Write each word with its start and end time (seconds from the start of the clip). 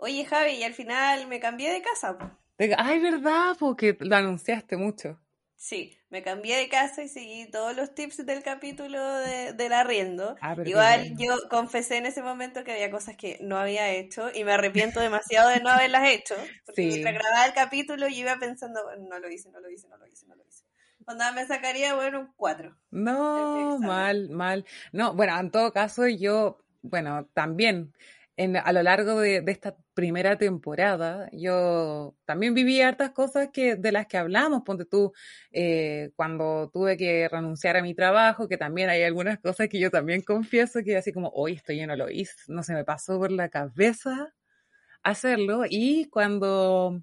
Oye, 0.00 0.24
Javi, 0.24 0.52
y 0.52 0.62
al 0.62 0.74
final 0.74 1.26
me 1.26 1.40
cambié 1.40 1.72
de 1.72 1.82
casa. 1.82 2.16
Ay, 2.76 3.00
¿verdad? 3.00 3.56
Porque 3.58 3.96
lo 3.98 4.14
anunciaste 4.14 4.76
mucho. 4.76 5.18
Sí, 5.56 5.98
me 6.08 6.22
cambié 6.22 6.56
de 6.56 6.68
casa 6.68 7.02
y 7.02 7.08
seguí 7.08 7.50
todos 7.50 7.74
los 7.74 7.92
tips 7.92 8.24
del 8.24 8.44
capítulo 8.44 9.04
de, 9.18 9.54
del 9.54 9.72
arriendo. 9.72 10.36
Ah, 10.40 10.54
Igual 10.64 11.16
yo 11.18 11.34
confesé 11.50 11.96
en 11.96 12.06
ese 12.06 12.22
momento 12.22 12.62
que 12.62 12.70
había 12.70 12.92
cosas 12.92 13.16
que 13.16 13.38
no 13.40 13.58
había 13.58 13.90
hecho 13.90 14.30
y 14.32 14.44
me 14.44 14.52
arrepiento 14.52 15.00
demasiado 15.00 15.48
de 15.48 15.60
no 15.60 15.68
haberlas 15.68 16.08
hecho. 16.08 16.36
Porque 16.64 16.86
mientras 16.86 17.14
grababa 17.14 17.46
el 17.46 17.54
capítulo 17.54 18.06
yo 18.06 18.20
iba 18.20 18.38
pensando, 18.38 18.80
no 19.00 19.18
lo 19.18 19.28
hice, 19.28 19.50
no 19.50 19.58
lo 19.58 19.68
hice, 19.68 19.88
no 19.88 19.96
lo 19.96 20.06
hice, 20.06 20.26
no 20.28 20.36
lo 20.36 20.44
hice. 20.46 20.62
Cuando 21.04 21.24
me 21.34 21.44
sacaría, 21.44 21.96
bueno, 21.96 22.20
un 22.20 22.32
4. 22.36 22.76
No, 22.92 23.80
mal, 23.80 24.30
mal. 24.30 24.64
No, 24.92 25.12
bueno, 25.14 25.36
en 25.40 25.50
todo 25.50 25.72
caso 25.72 26.06
yo, 26.06 26.62
bueno, 26.82 27.26
también 27.34 27.92
a 28.62 28.72
lo 28.72 28.82
largo 28.82 29.20
de, 29.20 29.42
esta 29.48 29.76
primera 29.98 30.38
temporada, 30.38 31.28
yo 31.32 32.14
también 32.24 32.54
viví 32.54 32.80
hartas 32.80 33.10
cosas 33.10 33.48
que, 33.52 33.74
de 33.74 33.90
las 33.90 34.06
que 34.06 34.16
hablamos. 34.16 34.62
Ponte 34.64 34.84
tú, 34.84 35.12
eh, 35.50 36.12
cuando 36.14 36.70
tuve 36.72 36.96
que 36.96 37.28
renunciar 37.28 37.76
a 37.76 37.82
mi 37.82 37.94
trabajo, 37.94 38.46
que 38.46 38.56
también 38.56 38.90
hay 38.90 39.02
algunas 39.02 39.40
cosas 39.40 39.68
que 39.68 39.80
yo 39.80 39.90
también 39.90 40.22
confieso 40.22 40.84
que 40.84 40.96
así 40.96 41.12
como, 41.12 41.30
hoy 41.30 41.54
estoy 41.54 41.78
lleno 41.78 41.96
lo 41.96 42.08
hice, 42.08 42.32
no 42.46 42.62
se 42.62 42.74
me 42.74 42.84
pasó 42.84 43.18
por 43.18 43.32
la 43.32 43.48
cabeza 43.48 44.32
hacerlo. 45.02 45.64
Y 45.68 46.04
cuando 46.10 47.02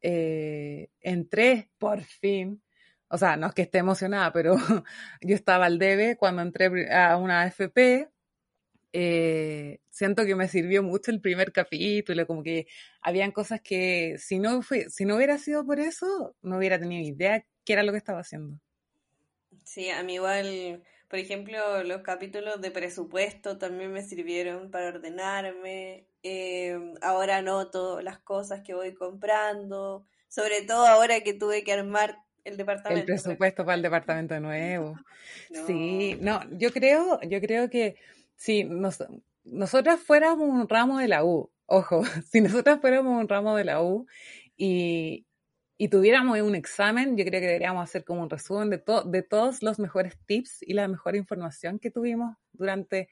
eh, 0.00 0.88
entré 1.00 1.70
por 1.78 2.02
fin, 2.02 2.60
o 3.06 3.18
sea, 3.18 3.36
no 3.36 3.46
es 3.46 3.54
que 3.54 3.62
esté 3.62 3.78
emocionada, 3.78 4.32
pero 4.32 4.56
yo 5.20 5.36
estaba 5.36 5.66
al 5.66 5.78
debe 5.78 6.16
cuando 6.16 6.42
entré 6.42 6.92
a 6.92 7.16
una 7.18 7.42
AFP 7.42 8.08
eh, 8.92 9.80
siento 9.90 10.24
que 10.24 10.34
me 10.34 10.48
sirvió 10.48 10.82
mucho 10.82 11.10
el 11.10 11.20
primer 11.20 11.52
capítulo, 11.52 12.26
como 12.26 12.42
que 12.42 12.66
habían 13.00 13.32
cosas 13.32 13.60
que 13.60 14.16
si 14.18 14.38
no, 14.38 14.62
fue, 14.62 14.90
si 14.90 15.04
no 15.04 15.16
hubiera 15.16 15.38
sido 15.38 15.64
por 15.64 15.80
eso, 15.80 16.34
no 16.42 16.58
hubiera 16.58 16.78
tenido 16.78 17.02
idea 17.02 17.44
qué 17.64 17.72
era 17.72 17.82
lo 17.82 17.92
que 17.92 17.98
estaba 17.98 18.20
haciendo. 18.20 18.58
Sí, 19.64 19.90
a 19.90 20.02
mí 20.02 20.14
igual, 20.14 20.82
por 21.08 21.18
ejemplo, 21.18 21.82
los 21.84 22.02
capítulos 22.02 22.60
de 22.60 22.70
presupuesto 22.70 23.58
también 23.58 23.92
me 23.92 24.02
sirvieron 24.02 24.70
para 24.70 24.88
ordenarme. 24.88 26.06
Eh, 26.22 26.78
ahora 27.00 27.42
noto 27.42 28.00
las 28.00 28.18
cosas 28.18 28.60
que 28.62 28.74
voy 28.74 28.94
comprando, 28.94 30.06
sobre 30.28 30.62
todo 30.62 30.86
ahora 30.86 31.20
que 31.20 31.34
tuve 31.34 31.64
que 31.64 31.72
armar 31.72 32.18
el 32.44 32.56
departamento. 32.56 33.00
El 33.00 33.06
presupuesto 33.06 33.64
para 33.64 33.76
el 33.76 33.82
departamento 33.82 34.38
nuevo. 34.40 34.98
Sí, 35.66 36.16
no, 36.20 36.40
yo 36.50 36.72
creo, 36.72 37.20
yo 37.22 37.40
creo 37.40 37.70
que 37.70 37.96
si 38.36 38.64
nos, 38.64 39.04
nosotras 39.44 40.00
fuéramos 40.00 40.48
un 40.48 40.68
ramo 40.68 40.98
de 40.98 41.08
la 41.08 41.24
U, 41.24 41.50
ojo, 41.66 42.02
si 42.30 42.40
nosotras 42.40 42.80
fuéramos 42.80 43.20
un 43.20 43.28
ramo 43.28 43.56
de 43.56 43.64
la 43.64 43.82
U 43.82 44.06
y, 44.56 45.26
y 45.76 45.88
tuviéramos 45.88 46.40
un 46.40 46.54
examen, 46.54 47.16
yo 47.16 47.24
creo 47.24 47.40
que 47.40 47.46
deberíamos 47.46 47.82
hacer 47.82 48.04
como 48.04 48.22
un 48.22 48.30
resumen 48.30 48.70
de, 48.70 48.82
de 49.06 49.22
todos 49.22 49.62
los 49.62 49.78
mejores 49.78 50.16
tips 50.26 50.62
y 50.62 50.74
la 50.74 50.88
mejor 50.88 51.16
información 51.16 51.78
que 51.78 51.90
tuvimos 51.90 52.36
durante 52.52 53.08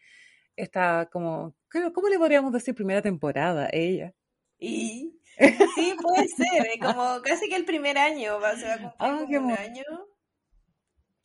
esta, 0.57 1.09
como, 1.11 1.55
¿cómo 1.95 2.09
le 2.09 2.19
podríamos 2.19 2.53
decir 2.53 2.75
primera 2.75 3.03
temporada 3.03 3.67
a 3.67 3.71
ella? 3.73 4.15
Y 4.59 5.19
sí, 5.75 5.97
puede 6.01 6.29
ser, 6.29 6.67
eh, 6.67 6.79
como 6.81 7.23
casi 7.23 7.49
que 7.49 7.57
el 7.57 7.65
primer 7.65 7.97
año, 7.97 8.39
va, 8.41 8.57
se 8.57 8.67
va 8.67 8.75
a 8.99 9.17
cumplir 9.17 9.39
ah, 9.39 9.43
un 9.43 9.53
año, 9.53 9.85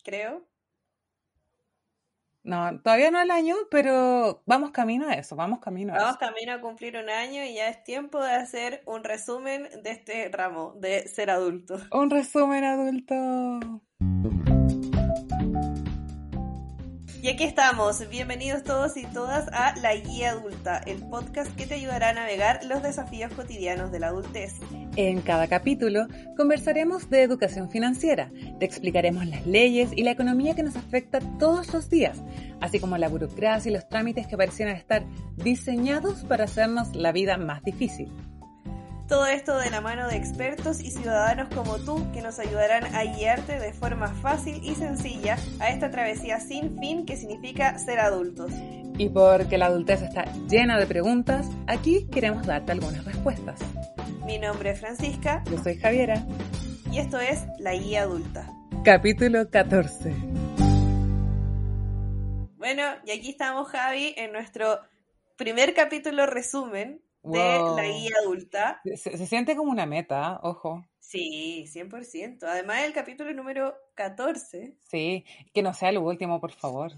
creo. 0.02 0.48
No, 2.46 2.80
todavía 2.80 3.10
no 3.10 3.20
el 3.20 3.32
año, 3.32 3.56
pero 3.72 4.40
vamos 4.46 4.70
camino 4.70 5.08
a 5.08 5.14
eso, 5.14 5.34
vamos 5.34 5.58
camino 5.58 5.92
a 5.92 5.96
Vamos 5.96 6.16
camino 6.16 6.52
a 6.52 6.60
cumplir 6.60 6.96
un 6.96 7.10
año 7.10 7.42
y 7.42 7.54
ya 7.54 7.68
es 7.68 7.82
tiempo 7.82 8.22
de 8.22 8.30
hacer 8.30 8.84
un 8.86 9.02
resumen 9.02 9.68
de 9.82 9.90
este 9.90 10.28
ramo, 10.28 10.72
de 10.78 11.08
ser 11.08 11.30
adulto. 11.30 11.76
Un 11.90 12.08
resumen 12.08 12.62
adulto. 12.62 13.82
Y 17.20 17.28
aquí 17.28 17.42
estamos, 17.42 18.08
bienvenidos 18.08 18.62
todos 18.62 18.96
y 18.96 19.06
todas 19.06 19.48
a 19.52 19.74
La 19.78 19.96
Guía 19.96 20.30
Adulta, 20.30 20.78
el 20.86 21.02
podcast 21.08 21.52
que 21.56 21.66
te 21.66 21.74
ayudará 21.74 22.10
a 22.10 22.12
navegar 22.12 22.62
los 22.62 22.80
desafíos 22.80 23.32
cotidianos 23.34 23.90
de 23.90 23.98
la 23.98 24.06
adultez. 24.06 24.52
En 24.96 25.20
cada 25.20 25.46
capítulo 25.46 26.06
conversaremos 26.38 27.10
de 27.10 27.22
educación 27.22 27.68
financiera, 27.68 28.30
te 28.58 28.64
explicaremos 28.64 29.26
las 29.26 29.46
leyes 29.46 29.90
y 29.94 30.02
la 30.02 30.12
economía 30.12 30.54
que 30.54 30.62
nos 30.62 30.74
afecta 30.74 31.20
todos 31.38 31.70
los 31.74 31.90
días, 31.90 32.22
así 32.62 32.80
como 32.80 32.96
la 32.96 33.08
burocracia 33.08 33.68
y 33.70 33.74
los 33.74 33.86
trámites 33.90 34.26
que 34.26 34.38
parecieran 34.38 34.74
estar 34.74 35.04
diseñados 35.36 36.24
para 36.24 36.44
hacernos 36.44 36.96
la 36.96 37.12
vida 37.12 37.36
más 37.36 37.62
difícil. 37.62 38.10
Todo 39.06 39.26
esto 39.26 39.58
de 39.58 39.70
la 39.70 39.82
mano 39.82 40.08
de 40.08 40.16
expertos 40.16 40.80
y 40.80 40.90
ciudadanos 40.90 41.54
como 41.54 41.76
tú 41.76 42.10
que 42.12 42.22
nos 42.22 42.38
ayudarán 42.38 42.92
a 42.94 43.04
guiarte 43.04 43.60
de 43.60 43.74
forma 43.74 44.08
fácil 44.08 44.60
y 44.64 44.74
sencilla 44.76 45.36
a 45.60 45.68
esta 45.68 45.90
travesía 45.90 46.40
sin 46.40 46.78
fin 46.78 47.04
que 47.04 47.16
significa 47.16 47.78
ser 47.78 48.00
adultos. 48.00 48.50
Y 48.98 49.10
porque 49.10 49.58
la 49.58 49.66
adultez 49.66 50.00
está 50.00 50.24
llena 50.48 50.78
de 50.78 50.86
preguntas, 50.86 51.46
aquí 51.66 52.08
queremos 52.10 52.46
darte 52.46 52.72
algunas 52.72 53.04
respuestas. 53.04 53.60
Mi 54.26 54.38
nombre 54.38 54.70
es 54.70 54.80
Francisca. 54.80 55.44
Yo 55.48 55.56
soy 55.62 55.76
Javiera. 55.76 56.26
Y 56.90 56.98
esto 56.98 57.20
es 57.20 57.46
La 57.60 57.74
Guía 57.74 58.02
Adulta. 58.02 58.52
Capítulo 58.84 59.48
14. 59.48 60.12
Bueno, 62.56 62.82
y 63.04 63.12
aquí 63.12 63.30
estamos 63.30 63.68
Javi 63.68 64.14
en 64.16 64.32
nuestro 64.32 64.80
primer 65.36 65.74
capítulo 65.74 66.26
resumen 66.26 67.00
de 67.22 67.38
la 67.38 67.84
guía 67.84 68.10
adulta. 68.22 68.80
Se, 68.96 69.26
siente 69.26 69.54
como 69.54 69.70
una 69.70 69.86
meta, 69.86 70.40
ojo. 70.42 70.84
Sí, 70.98 71.64
100%. 71.68 72.42
Además, 72.42 72.82
el 72.82 72.92
capítulo 72.92 73.32
número 73.32 73.76
14. 73.94 74.76
Sí, 74.90 75.24
que 75.54 75.62
no 75.62 75.72
sea 75.72 75.90
el 75.90 75.98
último, 75.98 76.40
por 76.40 76.50
favor. 76.50 76.90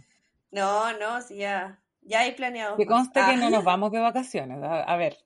No, 0.51 0.97
no, 0.99 1.21
sí, 1.21 1.37
ya, 1.37 1.79
ya 2.01 2.21
hay 2.21 2.33
planeado. 2.33 2.77
Que 2.79 2.87
conste 2.87 3.21
que 3.29 3.37
no 3.37 3.51
nos 3.51 3.65
vamos 3.65 3.93
de 3.93 4.01
vacaciones. 4.01 4.59
A, 4.63 4.97
ver. 4.97 5.19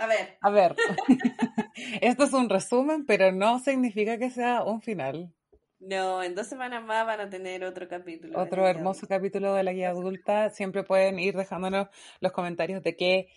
A 0.00 0.06
ver. 0.06 0.38
A 0.40 0.50
ver. 0.50 0.76
Esto 2.00 2.24
es 2.24 2.32
un 2.32 2.48
resumen, 2.48 3.04
pero 3.04 3.32
no 3.32 3.58
significa 3.58 4.16
que 4.16 4.30
sea 4.30 4.64
un 4.64 4.80
final. 4.80 5.30
No, 5.78 6.22
en 6.22 6.34
dos 6.34 6.46
semanas 6.46 6.82
más 6.82 7.04
van 7.06 7.20
a 7.20 7.28
tener 7.28 7.64
otro 7.64 7.86
capítulo. 7.86 8.40
Otro 8.40 8.66
hermoso 8.66 9.06
capítulo 9.06 9.52
de 9.52 9.62
la 9.62 9.72
guía 9.72 9.90
adulta. 9.90 10.48
Siempre 10.50 10.84
pueden 10.84 11.18
ir 11.18 11.36
dejándonos 11.36 11.88
los 12.20 12.32
comentarios 12.32 12.82
de 12.82 12.96
qué 12.96 13.28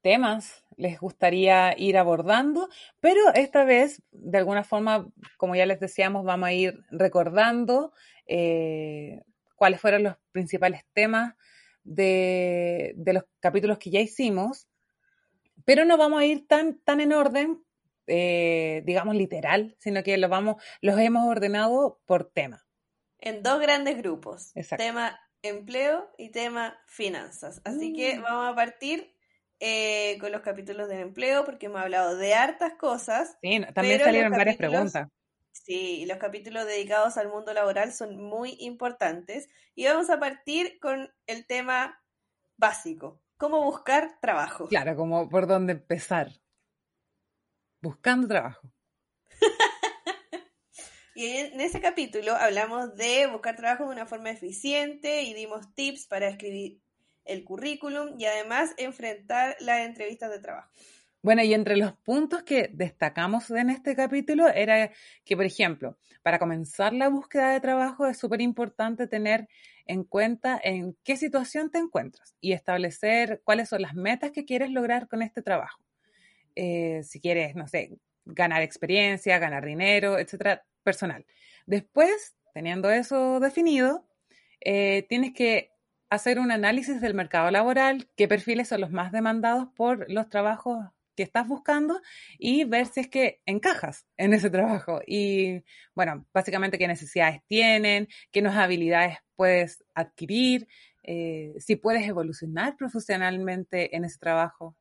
temas 0.00 0.64
les 0.76 1.00
gustaría 1.00 1.74
ir 1.76 1.98
abordando, 1.98 2.68
pero 3.00 3.20
esta 3.34 3.64
vez, 3.64 4.02
de 4.12 4.38
alguna 4.38 4.62
forma, 4.62 5.08
como 5.36 5.56
ya 5.56 5.66
les 5.66 5.80
decíamos, 5.80 6.24
vamos 6.24 6.48
a 6.48 6.52
ir 6.52 6.84
recordando 6.90 7.92
eh, 8.26 9.22
cuáles 9.56 9.80
fueron 9.80 10.04
los 10.04 10.16
principales 10.32 10.82
temas 10.92 11.34
de, 11.84 12.94
los 13.06 13.24
capítulos 13.40 13.78
que 13.78 13.90
ya 13.90 14.00
hicimos, 14.00 14.68
pero 15.64 15.84
no 15.84 15.96
vamos 15.96 16.20
a 16.20 16.24
ir 16.24 16.46
tan, 16.46 16.78
tan 16.80 17.00
en 17.00 17.12
orden, 17.12 17.64
eh, 18.06 18.82
digamos, 18.84 19.14
literal, 19.14 19.76
sino 19.78 20.02
que 20.02 20.16
los, 20.18 20.30
vamos, 20.30 20.62
los 20.80 20.98
hemos 20.98 21.28
ordenado 21.28 22.00
por 22.06 22.30
tema. 22.30 22.64
En 23.18 23.42
dos 23.42 23.60
grandes 23.60 23.96
grupos. 23.98 24.52
Tema 24.76 25.18
empleo 25.42 26.10
y 26.18 26.30
tema 26.30 26.78
finanzas. 26.86 27.60
Así 27.64 27.92
que 27.92 28.18
mm. 28.18 28.22
vamos 28.22 28.52
a 28.52 28.54
partir 28.54 29.14
eh, 29.60 30.18
con 30.20 30.32
los 30.32 30.40
capítulos 30.40 30.88
del 30.88 31.00
empleo, 31.00 31.44
porque 31.44 31.66
hemos 31.66 31.80
hablado 31.80 32.16
de 32.16 32.34
hartas 32.34 32.74
cosas. 32.74 33.38
Sí, 33.40 33.60
también 33.74 34.00
salieron 34.00 34.32
varias 34.32 34.56
preguntas. 34.56 35.08
Sí, 35.52 36.04
los 36.06 36.18
capítulos 36.18 36.66
dedicados 36.66 37.16
al 37.16 37.28
mundo 37.28 37.52
laboral 37.52 37.92
son 37.92 38.20
muy 38.20 38.56
importantes. 38.58 39.48
Y 39.74 39.86
vamos 39.86 40.10
a 40.10 40.18
partir 40.18 40.80
con 40.80 41.12
el 41.26 41.46
tema 41.46 42.02
básico, 42.56 43.20
cómo 43.42 43.60
buscar 43.64 44.20
trabajo. 44.20 44.68
Claro, 44.68 44.94
como 44.94 45.28
por 45.28 45.48
dónde 45.48 45.72
empezar. 45.72 46.30
Buscando 47.80 48.28
trabajo. 48.28 48.70
y 51.16 51.26
en 51.26 51.60
ese 51.60 51.80
capítulo 51.80 52.36
hablamos 52.36 52.94
de 52.94 53.26
buscar 53.26 53.56
trabajo 53.56 53.86
de 53.86 53.90
una 53.90 54.06
forma 54.06 54.30
eficiente 54.30 55.22
y 55.22 55.34
dimos 55.34 55.74
tips 55.74 56.06
para 56.06 56.28
escribir 56.28 56.80
el 57.24 57.42
currículum 57.42 58.14
y 58.16 58.26
además 58.26 58.74
enfrentar 58.76 59.56
las 59.58 59.86
entrevistas 59.86 60.30
de 60.30 60.38
trabajo. 60.38 60.70
Bueno, 61.22 61.44
y 61.44 61.54
entre 61.54 61.76
los 61.76 61.92
puntos 61.92 62.42
que 62.42 62.68
destacamos 62.72 63.48
en 63.52 63.70
este 63.70 63.94
capítulo 63.94 64.48
era 64.48 64.90
que, 65.24 65.36
por 65.36 65.44
ejemplo, 65.44 65.96
para 66.22 66.40
comenzar 66.40 66.92
la 66.92 67.08
búsqueda 67.08 67.52
de 67.52 67.60
trabajo 67.60 68.08
es 68.08 68.18
súper 68.18 68.40
importante 68.40 69.06
tener 69.06 69.48
en 69.86 70.02
cuenta 70.02 70.60
en 70.62 70.96
qué 71.04 71.16
situación 71.16 71.70
te 71.70 71.78
encuentras 71.78 72.34
y 72.40 72.52
establecer 72.52 73.40
cuáles 73.44 73.68
son 73.68 73.82
las 73.82 73.94
metas 73.94 74.32
que 74.32 74.44
quieres 74.44 74.70
lograr 74.70 75.06
con 75.06 75.22
este 75.22 75.42
trabajo. 75.42 75.80
Eh, 76.56 77.02
si 77.04 77.20
quieres, 77.20 77.54
no 77.54 77.68
sé, 77.68 77.98
ganar 78.24 78.62
experiencia, 78.62 79.38
ganar 79.38 79.64
dinero, 79.64 80.18
etcétera, 80.18 80.64
personal. 80.82 81.24
Después, 81.66 82.34
teniendo 82.52 82.90
eso 82.90 83.38
definido, 83.38 84.08
eh, 84.60 85.06
tienes 85.08 85.34
que 85.34 85.70
hacer 86.10 86.40
un 86.40 86.50
análisis 86.50 87.00
del 87.00 87.14
mercado 87.14 87.48
laboral, 87.52 88.08
qué 88.16 88.26
perfiles 88.26 88.68
son 88.68 88.80
los 88.80 88.90
más 88.90 89.12
demandados 89.12 89.68
por 89.76 90.10
los 90.10 90.28
trabajos 90.28 90.84
que 91.16 91.22
estás 91.22 91.48
buscando 91.48 92.00
y 92.38 92.64
ver 92.64 92.86
si 92.86 93.00
es 93.00 93.08
que 93.08 93.40
encajas 93.46 94.06
en 94.16 94.32
ese 94.34 94.50
trabajo. 94.50 95.00
Y 95.06 95.62
bueno, 95.94 96.26
básicamente 96.32 96.78
qué 96.78 96.88
necesidades 96.88 97.40
tienen, 97.48 98.08
qué 98.30 98.42
nuevas 98.42 98.60
habilidades 98.60 99.18
puedes 99.36 99.84
adquirir, 99.94 100.68
eh, 101.02 101.54
si 101.58 101.76
puedes 101.76 102.06
evolucionar 102.06 102.76
profesionalmente 102.76 103.96
en 103.96 104.04
ese 104.04 104.18
trabajo. 104.18 104.76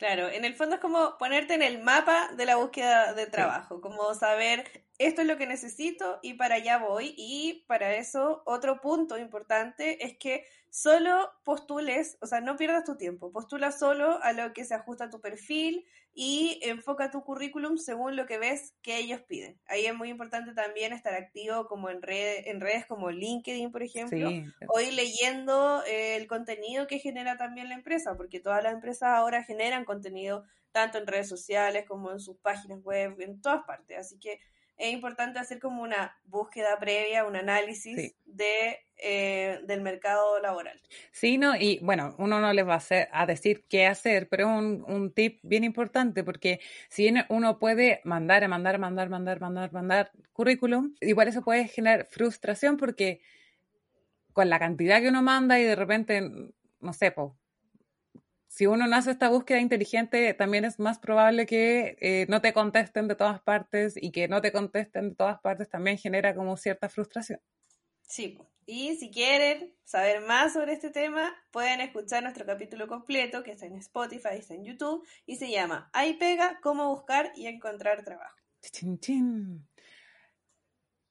Claro, 0.00 0.30
en 0.30 0.46
el 0.46 0.54
fondo 0.54 0.76
es 0.76 0.80
como 0.80 1.18
ponerte 1.18 1.52
en 1.52 1.60
el 1.60 1.82
mapa 1.82 2.30
de 2.34 2.46
la 2.46 2.56
búsqueda 2.56 3.12
de 3.12 3.26
trabajo, 3.26 3.82
como 3.82 4.14
saber 4.14 4.64
esto 4.96 5.20
es 5.20 5.26
lo 5.28 5.36
que 5.36 5.46
necesito 5.46 6.20
y 6.22 6.34
para 6.34 6.54
allá 6.54 6.78
voy. 6.78 7.14
Y 7.18 7.66
para 7.68 7.94
eso, 7.94 8.42
otro 8.46 8.80
punto 8.80 9.18
importante 9.18 10.02
es 10.06 10.16
que 10.16 10.46
solo 10.70 11.30
postules, 11.44 12.16
o 12.22 12.26
sea, 12.26 12.40
no 12.40 12.56
pierdas 12.56 12.84
tu 12.84 12.96
tiempo, 12.96 13.30
postula 13.30 13.72
solo 13.72 14.18
a 14.22 14.32
lo 14.32 14.54
que 14.54 14.64
se 14.64 14.72
ajusta 14.72 15.04
a 15.04 15.10
tu 15.10 15.20
perfil 15.20 15.84
y 16.12 16.58
enfoca 16.62 17.10
tu 17.10 17.22
currículum 17.22 17.76
según 17.76 18.16
lo 18.16 18.26
que 18.26 18.38
ves 18.38 18.74
que 18.82 18.98
ellos 18.98 19.22
piden. 19.22 19.58
Ahí 19.66 19.86
es 19.86 19.94
muy 19.94 20.08
importante 20.08 20.52
también 20.54 20.92
estar 20.92 21.14
activo 21.14 21.66
como 21.66 21.88
en, 21.88 22.00
en 22.06 22.60
redes 22.60 22.86
como 22.86 23.10
LinkedIn, 23.10 23.70
por 23.70 23.82
ejemplo, 23.82 24.28
o 24.68 24.80
ir 24.80 24.92
leyendo 24.94 25.82
eh, 25.86 26.16
el 26.16 26.26
contenido 26.26 26.86
que 26.86 26.98
genera 26.98 27.36
también 27.36 27.68
la 27.68 27.74
empresa, 27.74 28.16
porque 28.16 28.40
todas 28.40 28.62
las 28.62 28.74
empresas 28.74 29.10
ahora 29.10 29.44
generan 29.44 29.84
contenido 29.84 30.44
tanto 30.72 30.98
en 30.98 31.06
redes 31.06 31.28
sociales 31.28 31.84
como 31.86 32.10
en 32.10 32.20
sus 32.20 32.38
páginas 32.38 32.80
web, 32.82 33.16
en 33.20 33.40
todas 33.40 33.64
partes. 33.64 33.98
Así 33.98 34.18
que 34.18 34.40
es 34.80 34.92
importante 34.92 35.38
hacer 35.38 35.58
como 35.58 35.82
una 35.82 36.16
búsqueda 36.24 36.78
previa, 36.78 37.24
un 37.24 37.36
análisis 37.36 38.14
de, 38.24 38.78
eh, 38.96 39.60
del 39.64 39.82
mercado 39.82 40.40
laboral. 40.40 40.80
Sí, 41.12 41.36
no, 41.36 41.54
y 41.54 41.78
bueno, 41.82 42.14
uno 42.18 42.40
no 42.40 42.52
les 42.52 42.66
va 42.66 42.76
a, 42.76 43.22
a 43.22 43.26
decir 43.26 43.64
qué 43.68 43.86
hacer, 43.86 44.28
pero 44.28 44.48
un, 44.48 44.84
un 44.88 45.12
tip 45.12 45.38
bien 45.42 45.64
importante, 45.64 46.24
porque 46.24 46.60
si 46.88 47.12
uno 47.28 47.58
puede 47.58 48.00
mandar, 48.04 48.48
mandar, 48.48 48.78
mandar, 48.78 49.10
mandar, 49.10 49.40
mandar, 49.40 49.72
mandar 49.72 50.12
currículum, 50.32 50.94
igual 51.00 51.28
eso 51.28 51.42
puede 51.42 51.68
generar 51.68 52.06
frustración 52.06 52.76
porque 52.76 53.20
con 54.32 54.48
la 54.48 54.58
cantidad 54.58 55.00
que 55.00 55.08
uno 55.08 55.22
manda 55.22 55.60
y 55.60 55.64
de 55.64 55.76
repente, 55.76 56.22
no 56.80 56.92
sé, 56.92 57.10
pues 57.10 57.32
si 58.50 58.66
uno 58.66 58.88
no 58.88 58.96
hace 58.96 59.12
esta 59.12 59.28
búsqueda 59.28 59.60
inteligente, 59.60 60.34
también 60.34 60.64
es 60.64 60.80
más 60.80 60.98
probable 60.98 61.46
que 61.46 61.96
eh, 62.00 62.26
no 62.28 62.40
te 62.40 62.52
contesten 62.52 63.06
de 63.06 63.14
todas 63.14 63.40
partes 63.40 63.94
y 63.96 64.10
que 64.10 64.26
no 64.26 64.40
te 64.40 64.50
contesten 64.50 65.10
de 65.10 65.14
todas 65.14 65.40
partes 65.40 65.68
también 65.68 65.98
genera 65.98 66.34
como 66.34 66.56
cierta 66.56 66.88
frustración. 66.88 67.40
Sí, 68.02 68.38
y 68.66 68.96
si 68.96 69.12
quieren 69.12 69.72
saber 69.84 70.22
más 70.22 70.54
sobre 70.54 70.72
este 70.72 70.90
tema, 70.90 71.32
pueden 71.52 71.80
escuchar 71.80 72.24
nuestro 72.24 72.44
capítulo 72.44 72.88
completo 72.88 73.44
que 73.44 73.52
está 73.52 73.66
en 73.66 73.76
Spotify, 73.76 74.38
está 74.38 74.54
en 74.54 74.64
YouTube 74.64 75.06
y 75.26 75.36
se 75.36 75.48
llama 75.48 75.88
Ahí 75.92 76.14
pega, 76.14 76.58
cómo 76.60 76.88
buscar 76.88 77.30
y 77.36 77.46
encontrar 77.46 78.02
trabajo. 78.02 78.36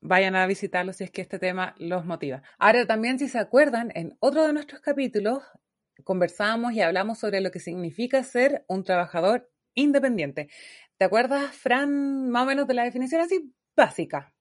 Vayan 0.02 0.36
a 0.36 0.46
visitarlo 0.46 0.92
si 0.92 1.06
es 1.06 1.12
que 1.12 1.22
este 1.22 1.40
tema 1.40 1.74
los 1.78 2.06
motiva. 2.06 2.44
Ahora 2.58 2.86
también 2.86 3.18
si 3.18 3.30
se 3.30 3.40
acuerdan, 3.40 3.94
en 3.96 4.18
otro 4.20 4.46
de 4.46 4.52
nuestros 4.52 4.82
capítulos 4.82 5.42
conversamos 6.04 6.74
y 6.74 6.82
hablamos 6.82 7.20
sobre 7.20 7.42
lo 7.42 7.52
que 7.52 7.60
significa 7.60 8.24
ser 8.24 8.66
un 8.68 8.84
trabajador 8.84 9.52
independiente. 9.74 10.50
¿Te 10.98 11.06
acuerdas, 11.06 11.56
Fran, 11.56 12.30
más 12.30 12.44
o 12.44 12.46
menos 12.46 12.68
de 12.68 12.74
la 12.74 12.84
definición 12.84 13.22
así 13.22 13.54
básica? 13.76 14.34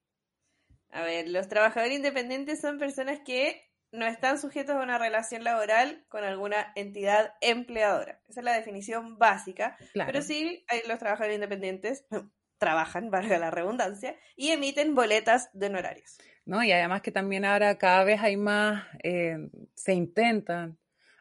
A 0.90 1.02
ver, 1.02 1.28
los 1.28 1.48
trabajadores 1.48 1.94
independientes 1.94 2.60
son 2.60 2.78
personas 2.78 3.20
que 3.24 3.68
no 3.92 4.06
están 4.06 4.38
sujetos 4.38 4.76
a 4.76 4.82
una 4.82 4.98
relación 4.98 5.44
laboral 5.44 6.04
con 6.08 6.24
alguna 6.24 6.72
entidad 6.76 7.32
empleadora. 7.40 8.20
Esa 8.28 8.40
es 8.40 8.44
la 8.44 8.52
definición 8.54 9.18
básica. 9.18 9.76
Pero 9.94 10.22
sí, 10.22 10.64
los 10.86 10.98
trabajadores 10.98 11.36
independientes 11.36 12.06
trabajan, 12.58 13.10
valga 13.10 13.38
la 13.38 13.50
redundancia, 13.50 14.16
y 14.36 14.50
emiten 14.50 14.94
boletas 14.94 15.50
de 15.52 15.66
honorarios. 15.66 16.18
No, 16.44 16.62
y 16.62 16.72
además 16.72 17.02
que 17.02 17.12
también 17.12 17.44
ahora 17.44 17.76
cada 17.78 18.04
vez 18.04 18.20
hay 18.20 18.36
más, 18.36 18.84
eh, 19.02 19.36
se 19.74 19.92
intentan 19.92 20.78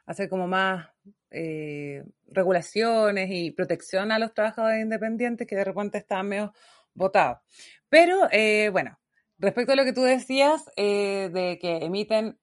hacer 0.08 0.30
como 0.30 0.48
más 0.48 0.90
eh, 1.30 2.04
regulaciones 2.28 3.30
y 3.30 3.52
protección 3.52 4.12
a 4.12 4.18
los 4.18 4.34
trabajadores 4.34 4.82
independientes 4.82 5.46
que 5.46 5.56
de 5.56 5.66
repente 5.66 6.00
están 6.00 6.28
medio 6.28 6.54
votados. 6.94 7.40
Pero 7.90 8.28
eh, 8.32 8.70
bueno, 8.70 8.98
respecto 9.38 9.74
a 9.74 9.76
lo 9.76 9.84
que 9.84 9.94
tú 9.94 10.02
decías 10.02 10.66
eh, 10.78 11.30
de 11.32 11.60
que 11.60 11.86
emiten 11.86 12.40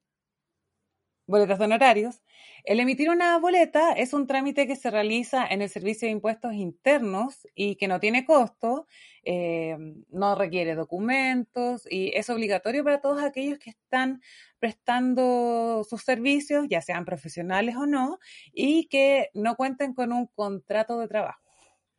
boletas 1.27 1.59
honorarios, 1.59 2.23
el 2.65 2.81
emitir 2.81 3.11
una 3.11 3.39
boleta 3.39 3.93
es 3.93 4.15
un 4.15 4.27
trámite 4.27 4.67
que 4.67 4.75
se 4.75 4.91
realiza 4.91 5.47
en 5.47 5.61
el 5.61 5.69
Servicio 5.69 6.09
de 6.09 6.13
Impuestos 6.13 6.55
Internos 6.55 7.47
y 7.55 7.77
que 7.77 7.89
no 7.89 8.01
tiene 8.01 8.25
costo, 8.25 8.87
eh, 9.23 9.77
no 10.09 10.35
requiere 10.35 10.75
documentos 10.75 11.87
y 11.91 12.13
es 12.15 12.31
obligatorio 12.31 12.83
para 12.83 13.03
todos 13.03 13.23
aquellos 13.23 13.59
que 13.59 13.71
están 13.71 14.23
prestando 14.59 15.85
sus 15.89 16.03
servicios, 16.03 16.67
ya 16.71 16.81
sean 16.81 17.05
profesionales 17.05 17.77
o 17.77 17.85
no, 17.85 18.19
y 18.53 18.87
que 18.89 19.29
no 19.35 19.57
cuenten 19.57 19.93
con 19.93 20.13
un 20.13 20.27
contrato 20.29 20.99
de 20.99 21.09
trabajo. 21.09 21.43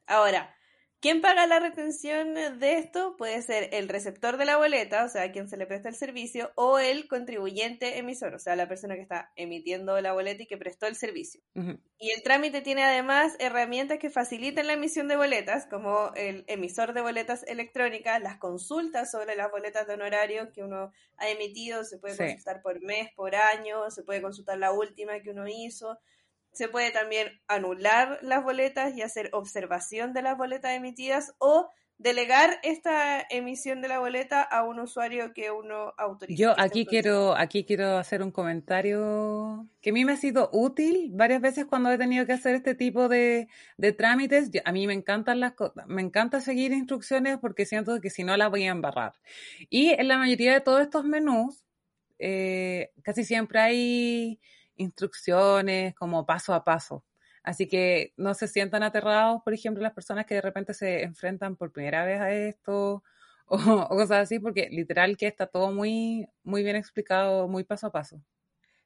Ahora, 0.08 0.55
¿Quién 1.06 1.22
paga 1.22 1.46
la 1.46 1.60
retención 1.60 2.34
de 2.34 2.80
esto? 2.80 3.16
Puede 3.16 3.40
ser 3.44 3.70
el 3.74 3.90
receptor 3.90 4.38
de 4.38 4.46
la 4.46 4.58
boleta, 4.58 5.06
o 5.06 5.08
sea, 5.08 5.32
quien 5.32 5.48
se 5.48 5.56
le 5.56 5.68
presta 5.68 5.88
el 5.88 5.94
servicio, 5.94 6.52
o 6.56 6.80
el 6.80 7.08
contribuyente 7.08 8.00
emisor, 8.00 8.34
o 8.34 8.40
sea, 8.40 8.56
la 8.56 8.68
persona 8.68 8.96
que 8.96 9.04
está 9.04 9.32
emitiendo 9.36 10.02
la 10.02 10.14
boleta 10.14 10.42
y 10.42 10.48
que 10.48 10.58
prestó 10.58 10.88
el 10.88 10.96
servicio. 10.96 11.42
Y 12.00 12.10
el 12.10 12.24
trámite 12.24 12.62
tiene 12.62 12.84
además 12.84 13.36
herramientas 13.38 14.00
que 14.00 14.10
facilitan 14.10 14.66
la 14.66 14.74
emisión 14.74 15.08
de 15.08 15.16
boletas, 15.16 15.68
como 15.68 16.12
el 16.16 16.44
emisor 16.48 16.96
de 16.96 17.02
boletas 17.02 17.44
electrónicas, 17.44 18.20
las 18.20 18.40
consultas 18.40 19.12
sobre 19.12 19.36
las 19.36 19.52
boletas 19.52 19.86
de 19.86 19.94
honorario 19.94 20.52
que 20.54 20.64
uno 20.64 20.92
ha 21.18 21.30
emitido, 21.30 21.84
se 21.84 22.00
puede 22.00 22.18
consultar 22.18 22.64
por 22.64 22.82
mes, 22.82 23.10
por 23.16 23.36
año, 23.36 23.92
se 23.92 24.02
puede 24.02 24.24
consultar 24.24 24.58
la 24.58 24.72
última 24.72 25.22
que 25.22 25.30
uno 25.30 25.48
hizo 25.48 26.00
se 26.56 26.70
puede 26.70 26.92
también 26.92 27.42
anular 27.48 28.18
las 28.22 28.44
boletas 28.44 28.96
y 28.96 29.02
hacer 29.02 29.30
observación 29.34 30.14
de 30.14 30.22
las 30.22 30.38
boletas 30.38 30.72
emitidas 30.72 31.36
o 31.38 31.70
delegar 31.98 32.60
esta 32.64 33.26
emisión 33.30 33.82
de 33.82 33.88
la 33.88 34.00
boleta 34.00 34.42
a 34.42 34.64
un 34.64 34.80
usuario 34.80 35.34
que 35.34 35.52
uno 35.52 35.94
autoriza. 35.98 36.38
Yo 36.38 36.56
aquí 36.58 36.86
quiero, 36.86 37.36
aquí 37.36 37.64
quiero 37.64 37.98
hacer 37.98 38.22
un 38.22 38.32
comentario 38.32 39.68
que 39.82 39.92
a 39.92 39.94
mí 39.94 40.04
me 40.04 40.14
ha 40.14 40.18
sido 40.18 40.50
útil 40.52 41.12
varias 41.14 41.42
veces 41.42 41.66
cuando 41.66 41.92
he 41.92 41.98
tenido 41.98 42.26
que 42.26 42.34
hacer 42.34 42.56
este 42.56 42.76
tipo 42.76 43.08
de, 43.08 43.48
trámites. 43.98 44.50
a 44.66 44.72
mí 44.72 44.88
me 44.88 44.94
encantan 44.94 45.40
las 45.40 45.54
me 45.88 46.02
encanta 46.02 46.42
seguir 46.42 46.74
instrucciones 46.74 47.38
porque 47.38 47.66
siento 47.66 48.00
que 48.02 48.10
si 48.10 48.24
no 48.24 48.36
las 48.36 48.50
voy 48.50 48.64
a 48.64 48.72
embarrar. 48.72 49.14
Y 49.70 49.90
en 49.90 50.08
la 50.08 50.18
mayoría 50.18 50.54
de 50.54 50.62
todos 50.62 50.82
estos 50.82 51.06
menús, 51.06 51.64
eh, 52.20 52.92
casi 53.04 53.24
siempre 53.24 53.60
hay 53.60 54.40
instrucciones 54.78 55.96
como 55.96 56.26
paso 56.26 56.54
a 56.54 56.64
paso. 56.64 57.04
Así 57.44 57.68
que 57.68 58.14
no 58.18 58.34
se 58.34 58.48
sientan 58.48 58.82
aterrados, 58.82 59.42
por 59.44 59.54
ejemplo, 59.54 59.84
las 59.84 59.94
personas 59.94 60.26
que 60.26 60.36
de 60.36 60.42
repente 60.42 60.74
se 60.74 61.04
enfrentan 61.04 61.56
por 61.56 61.72
primera 61.72 62.04
vez 62.04 62.20
a 62.20 62.32
esto 62.32 63.04
o, 63.46 63.88
cosas 63.88 64.24
así, 64.24 64.40
porque 64.40 64.68
literal 64.72 65.16
que 65.16 65.28
está 65.28 65.46
todo 65.46 65.72
muy, 65.72 66.28
muy 66.44 66.64
bien 66.64 66.76
explicado, 66.76 67.48
muy 67.48 67.64
paso 67.64 67.88
a 67.88 67.92
paso. 67.92 68.20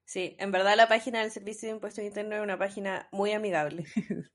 Sí, 0.03 0.35
en 0.39 0.51
verdad 0.51 0.75
la 0.75 0.87
página 0.87 1.21
del 1.21 1.31
Servicio 1.31 1.69
de 1.69 1.75
Impuestos 1.75 2.03
Internos 2.03 2.39
es 2.39 2.43
una 2.43 2.57
página 2.57 3.07
muy 3.11 3.31
amigable. 3.31 3.85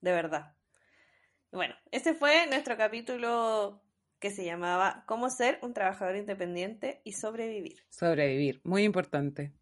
de 0.00 0.12
verdad. 0.12 0.56
Bueno, 1.52 1.74
este 1.92 2.14
fue 2.14 2.46
nuestro 2.48 2.76
capítulo 2.76 3.82
que 4.18 4.30
se 4.30 4.44
llamaba 4.44 5.04
Cómo 5.06 5.30
ser 5.30 5.58
un 5.62 5.74
trabajador 5.74 6.16
independiente 6.16 7.00
y 7.04 7.12
sobrevivir. 7.12 7.84
Sobrevivir, 7.88 8.60
muy 8.64 8.82
importante. 8.82 9.52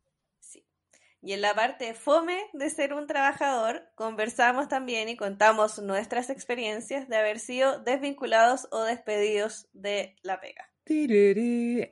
Y 1.25 1.33
en 1.33 1.41
la 1.41 1.55
parte 1.55 1.95
fome 1.95 2.39
de 2.53 2.69
ser 2.69 2.93
un 2.93 3.07
trabajador, 3.07 3.91
conversamos 3.95 4.69
también 4.69 5.09
y 5.09 5.17
contamos 5.17 5.79
nuestras 5.79 6.29
experiencias 6.29 7.09
de 7.09 7.17
haber 7.17 7.39
sido 7.39 7.79
desvinculados 7.79 8.69
o 8.71 8.83
despedidos 8.83 9.67
de 9.73 10.17
la 10.21 10.39
pega. 10.39 10.71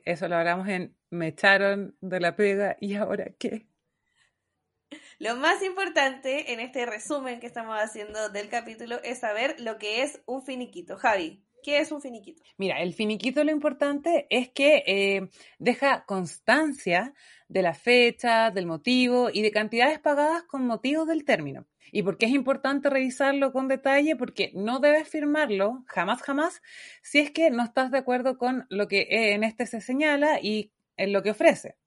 Eso 0.05 0.27
lo 0.27 0.35
hablamos 0.35 0.67
en 0.67 0.95
Me 1.09 1.29
echaron 1.29 1.97
de 1.99 2.19
la 2.19 2.35
pega 2.35 2.77
y 2.79 2.93
ahora 2.93 3.31
qué. 3.39 3.65
Lo 5.17 5.35
más 5.35 5.63
importante 5.63 6.53
en 6.53 6.59
este 6.59 6.85
resumen 6.85 7.39
que 7.39 7.47
estamos 7.47 7.75
haciendo 7.81 8.29
del 8.29 8.49
capítulo 8.49 9.01
es 9.03 9.21
saber 9.21 9.59
lo 9.59 9.79
que 9.79 10.03
es 10.03 10.21
un 10.27 10.43
finiquito. 10.43 10.95
Javi, 10.95 11.43
¿Qué 11.63 11.79
es 11.79 11.91
un 11.91 12.01
finiquito? 12.01 12.43
Mira, 12.57 12.81
el 12.81 12.93
finiquito 12.93 13.43
lo 13.43 13.51
importante 13.51 14.27
es 14.29 14.49
que 14.49 14.83
eh, 14.85 15.29
deja 15.59 16.05
constancia 16.05 17.13
de 17.47 17.61
la 17.61 17.73
fecha, 17.73 18.51
del 18.51 18.65
motivo 18.65 19.29
y 19.31 19.41
de 19.41 19.51
cantidades 19.51 19.99
pagadas 19.99 20.43
con 20.43 20.67
motivo 20.67 21.05
del 21.05 21.23
término. 21.23 21.65
¿Y 21.91 22.03
por 22.03 22.17
qué 22.17 22.25
es 22.25 22.31
importante 22.31 22.89
revisarlo 22.89 23.53
con 23.53 23.67
detalle? 23.67 24.15
Porque 24.15 24.51
no 24.55 24.79
debes 24.79 25.07
firmarlo, 25.07 25.83
jamás, 25.87 26.21
jamás, 26.21 26.61
si 27.01 27.19
es 27.19 27.31
que 27.31 27.49
no 27.51 27.63
estás 27.63 27.91
de 27.91 27.99
acuerdo 27.99 28.37
con 28.37 28.65
lo 28.69 28.87
que 28.87 29.07
en 29.09 29.43
este 29.43 29.65
se 29.65 29.79
señala 29.79 30.39
y 30.41 30.71
en 30.97 31.13
lo 31.13 31.23
que 31.23 31.31
ofrece. 31.31 31.77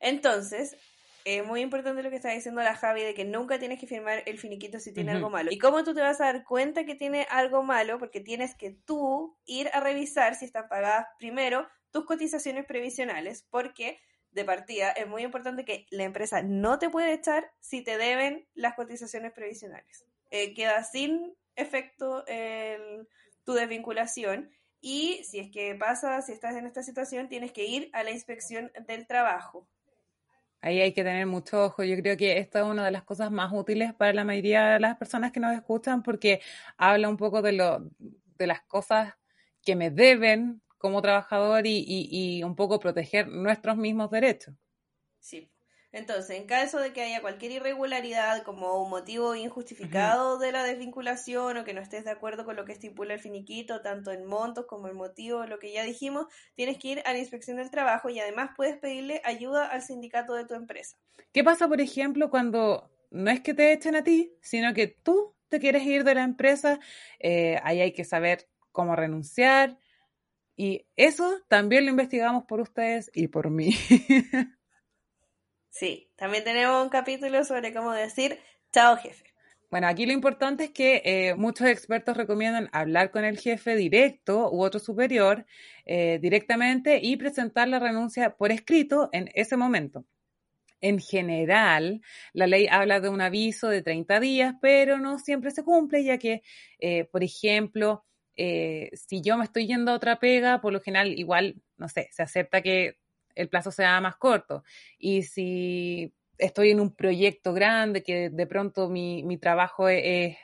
Entonces, 0.00 0.76
es 1.24 1.44
muy 1.44 1.60
importante 1.60 2.02
lo 2.02 2.10
que 2.10 2.16
está 2.16 2.30
diciendo 2.30 2.62
la 2.62 2.74
Javi 2.74 3.02
de 3.02 3.14
que 3.14 3.24
nunca 3.24 3.58
tienes 3.58 3.78
que 3.78 3.86
firmar 3.86 4.22
el 4.26 4.38
finiquito 4.38 4.78
si 4.80 4.92
tiene 4.92 5.12
algo 5.12 5.30
malo. 5.30 5.50
¿Y 5.50 5.58
cómo 5.58 5.84
tú 5.84 5.94
te 5.94 6.00
vas 6.00 6.20
a 6.20 6.26
dar 6.26 6.44
cuenta 6.44 6.84
que 6.84 6.94
tiene 6.94 7.26
algo 7.30 7.62
malo? 7.62 7.98
Porque 7.98 8.20
tienes 8.20 8.54
que 8.54 8.70
tú 8.70 9.36
ir 9.44 9.70
a 9.72 9.80
revisar 9.80 10.34
si 10.34 10.44
están 10.44 10.68
pagadas 10.68 11.06
primero 11.18 11.68
tus 11.90 12.04
cotizaciones 12.04 12.66
previsionales, 12.66 13.46
porque 13.50 13.98
de 14.30 14.44
partida 14.44 14.90
es 14.90 15.08
muy 15.08 15.22
importante 15.22 15.64
que 15.64 15.86
la 15.90 16.04
empresa 16.04 16.42
no 16.42 16.78
te 16.78 16.88
puede 16.88 17.12
echar 17.12 17.50
si 17.58 17.82
te 17.82 17.98
deben 17.98 18.48
las 18.54 18.74
cotizaciones 18.74 19.32
previsionales. 19.32 20.06
Eh, 20.30 20.54
queda 20.54 20.84
sin 20.84 21.34
efecto 21.56 22.24
tu 23.44 23.52
desvinculación 23.52 24.50
y 24.80 25.22
si 25.24 25.40
es 25.40 25.50
que 25.50 25.74
pasa, 25.74 26.22
si 26.22 26.32
estás 26.32 26.56
en 26.56 26.66
esta 26.66 26.82
situación, 26.82 27.28
tienes 27.28 27.52
que 27.52 27.64
ir 27.64 27.90
a 27.92 28.02
la 28.02 28.10
inspección 28.12 28.72
del 28.86 29.06
trabajo. 29.06 29.68
Ahí 30.62 30.80
hay 30.80 30.92
que 30.92 31.04
tener 31.04 31.26
mucho 31.26 31.64
ojo. 31.64 31.84
Yo 31.84 31.96
creo 31.96 32.16
que 32.16 32.38
esta 32.38 32.60
es 32.60 32.64
una 32.66 32.84
de 32.84 32.90
las 32.90 33.04
cosas 33.04 33.30
más 33.30 33.52
útiles 33.52 33.94
para 33.94 34.12
la 34.12 34.24
mayoría 34.24 34.74
de 34.74 34.80
las 34.80 34.96
personas 34.96 35.32
que 35.32 35.40
nos 35.40 35.54
escuchan 35.54 36.02
porque 36.02 36.40
habla 36.76 37.08
un 37.08 37.16
poco 37.16 37.42
de, 37.42 37.52
lo, 37.52 37.90
de 37.98 38.46
las 38.46 38.62
cosas 38.62 39.14
que 39.62 39.76
me 39.76 39.90
deben 39.90 40.62
como 40.78 41.02
trabajador 41.02 41.66
y, 41.66 41.84
y 41.86 42.42
un 42.42 42.56
poco 42.56 42.78
proteger 42.78 43.28
nuestros 43.28 43.76
mismos 43.76 44.10
derechos. 44.10 44.54
Sí. 45.18 45.50
Entonces, 45.92 46.36
en 46.36 46.46
caso 46.46 46.78
de 46.78 46.92
que 46.92 47.02
haya 47.02 47.20
cualquier 47.20 47.50
irregularidad 47.50 48.44
como 48.44 48.80
un 48.80 48.90
motivo 48.90 49.34
injustificado 49.34 50.38
de 50.38 50.52
la 50.52 50.62
desvinculación 50.62 51.56
o 51.56 51.64
que 51.64 51.74
no 51.74 51.80
estés 51.80 52.04
de 52.04 52.12
acuerdo 52.12 52.44
con 52.44 52.54
lo 52.54 52.64
que 52.64 52.72
estipula 52.72 53.14
el 53.14 53.20
finiquito, 53.20 53.82
tanto 53.82 54.12
en 54.12 54.24
montos 54.24 54.66
como 54.66 54.86
el 54.86 54.94
motivo, 54.94 55.44
lo 55.46 55.58
que 55.58 55.72
ya 55.72 55.82
dijimos, 55.82 56.26
tienes 56.54 56.78
que 56.78 56.88
ir 56.88 57.02
a 57.06 57.12
la 57.12 57.18
inspección 57.18 57.56
del 57.56 57.70
trabajo 57.70 58.08
y 58.08 58.20
además 58.20 58.50
puedes 58.56 58.78
pedirle 58.78 59.20
ayuda 59.24 59.66
al 59.66 59.82
sindicato 59.82 60.34
de 60.34 60.46
tu 60.46 60.54
empresa. 60.54 60.96
¿Qué 61.32 61.42
pasa, 61.42 61.66
por 61.66 61.80
ejemplo, 61.80 62.30
cuando 62.30 62.88
no 63.10 63.30
es 63.32 63.40
que 63.40 63.54
te 63.54 63.72
echen 63.72 63.96
a 63.96 64.04
ti, 64.04 64.32
sino 64.40 64.72
que 64.74 64.86
tú 64.86 65.34
te 65.48 65.58
quieres 65.58 65.82
ir 65.82 66.04
de 66.04 66.14
la 66.14 66.22
empresa? 66.22 66.78
Eh, 67.18 67.58
ahí 67.64 67.80
hay 67.80 67.92
que 67.92 68.04
saber 68.04 68.48
cómo 68.70 68.94
renunciar. 68.94 69.76
Y 70.54 70.86
eso 70.94 71.40
también 71.48 71.84
lo 71.84 71.90
investigamos 71.90 72.44
por 72.44 72.60
ustedes 72.60 73.10
y 73.12 73.28
por 73.28 73.50
mí. 73.50 73.74
Sí, 75.70 76.10
también 76.16 76.44
tenemos 76.44 76.82
un 76.82 76.90
capítulo 76.90 77.44
sobre 77.44 77.72
cómo 77.72 77.92
decir 77.92 78.38
chao 78.72 78.96
jefe. 78.96 79.24
Bueno, 79.70 79.86
aquí 79.86 80.04
lo 80.04 80.12
importante 80.12 80.64
es 80.64 80.70
que 80.70 81.00
eh, 81.04 81.34
muchos 81.36 81.68
expertos 81.68 82.16
recomiendan 82.16 82.68
hablar 82.72 83.12
con 83.12 83.24
el 83.24 83.38
jefe 83.38 83.76
directo 83.76 84.50
u 84.50 84.64
otro 84.64 84.80
superior 84.80 85.46
eh, 85.86 86.18
directamente 86.20 86.98
y 87.00 87.16
presentar 87.16 87.68
la 87.68 87.78
renuncia 87.78 88.36
por 88.36 88.50
escrito 88.50 89.10
en 89.12 89.30
ese 89.32 89.56
momento. 89.56 90.04
En 90.80 90.98
general, 90.98 92.00
la 92.32 92.48
ley 92.48 92.66
habla 92.68 92.98
de 92.98 93.10
un 93.10 93.20
aviso 93.20 93.68
de 93.68 93.82
30 93.82 94.18
días, 94.18 94.54
pero 94.60 94.98
no 94.98 95.18
siempre 95.20 95.52
se 95.52 95.62
cumple, 95.62 96.02
ya 96.02 96.18
que, 96.18 96.42
eh, 96.80 97.04
por 97.04 97.22
ejemplo, 97.22 98.04
si 98.36 99.20
yo 99.22 99.36
me 99.36 99.44
estoy 99.44 99.66
yendo 99.66 99.92
a 99.92 99.96
otra 99.96 100.18
pega, 100.18 100.62
por 100.62 100.72
lo 100.72 100.80
general 100.80 101.18
igual, 101.18 101.56
no 101.76 101.88
sé, 101.90 102.08
se 102.10 102.22
acepta 102.22 102.62
que 102.62 102.96
el 103.40 103.48
plazo 103.48 103.70
sea 103.70 104.00
más 104.00 104.16
corto. 104.16 104.64
Y 104.98 105.22
si 105.22 106.12
estoy 106.38 106.70
en 106.70 106.80
un 106.80 106.94
proyecto 106.94 107.52
grande 107.52 108.02
que 108.02 108.30
de 108.30 108.46
pronto 108.46 108.88
mi, 108.88 109.38
trabajo 109.38 109.88
e-, 109.88 110.26
es, 110.26 110.36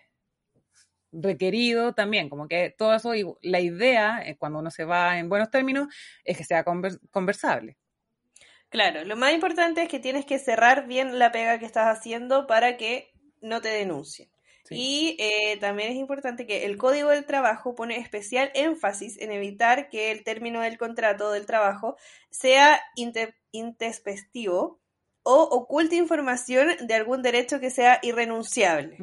requerido 1.13 1.95
también, 1.95 2.29
como 2.29 2.49
que 2.49 2.75
todo 2.77 2.95
eso, 2.95 3.13
la 3.43 3.61
idea, 3.61 4.23
eh, 4.25 4.37
cuando 4.37 4.59
uno 4.59 4.71
se 4.71 4.85
va 4.85 5.19
en 5.19 5.29
buenos 5.29 5.51
términos, 5.51 5.89
es 6.25 6.37
que 6.37 6.45
sea 6.45 6.65
conversable. 6.65 7.77
Claro, 8.69 9.05
lo 9.05 9.17
más 9.17 9.33
importante 9.33 9.83
es 9.83 9.89
que 9.89 10.01
tienes 10.01 10.27
que 10.27 10.39
cerrar 10.39 10.87
bien 10.87 11.19
la 11.19 11.33
pega 11.33 11.59
que 11.59 11.67
estás 11.67 11.97
haciendo 11.97 12.47
para 12.47 12.77
que 12.77 13.13
no 13.41 13.61
te 13.61 13.69
denuncien. 13.69 14.29
Y 14.71 15.17
eh, 15.19 15.57
también 15.59 15.91
es 15.93 15.97
importante 15.97 16.47
que 16.47 16.65
el 16.65 16.77
Código 16.77 17.11
del 17.11 17.27
Trabajo 17.27 17.75
pone 17.75 17.99
especial 17.99 18.51
énfasis 18.55 19.21
en 19.21 19.33
evitar 19.33 19.89
que 19.89 20.11
el 20.11 20.25
término 20.25 20.61
del 20.61 20.79
contrato 20.79 21.31
del 21.31 21.47
trabajo 21.47 21.97
sea 22.31 22.81
intespectivo 23.53 24.81
o 25.23 25.43
oculte 25.43 25.97
información 25.97 26.69
de 26.87 26.95
algún 26.95 27.23
derecho 27.23 27.61
que 27.61 27.71
sea 27.71 27.99
irrenunciable. 28.03 28.97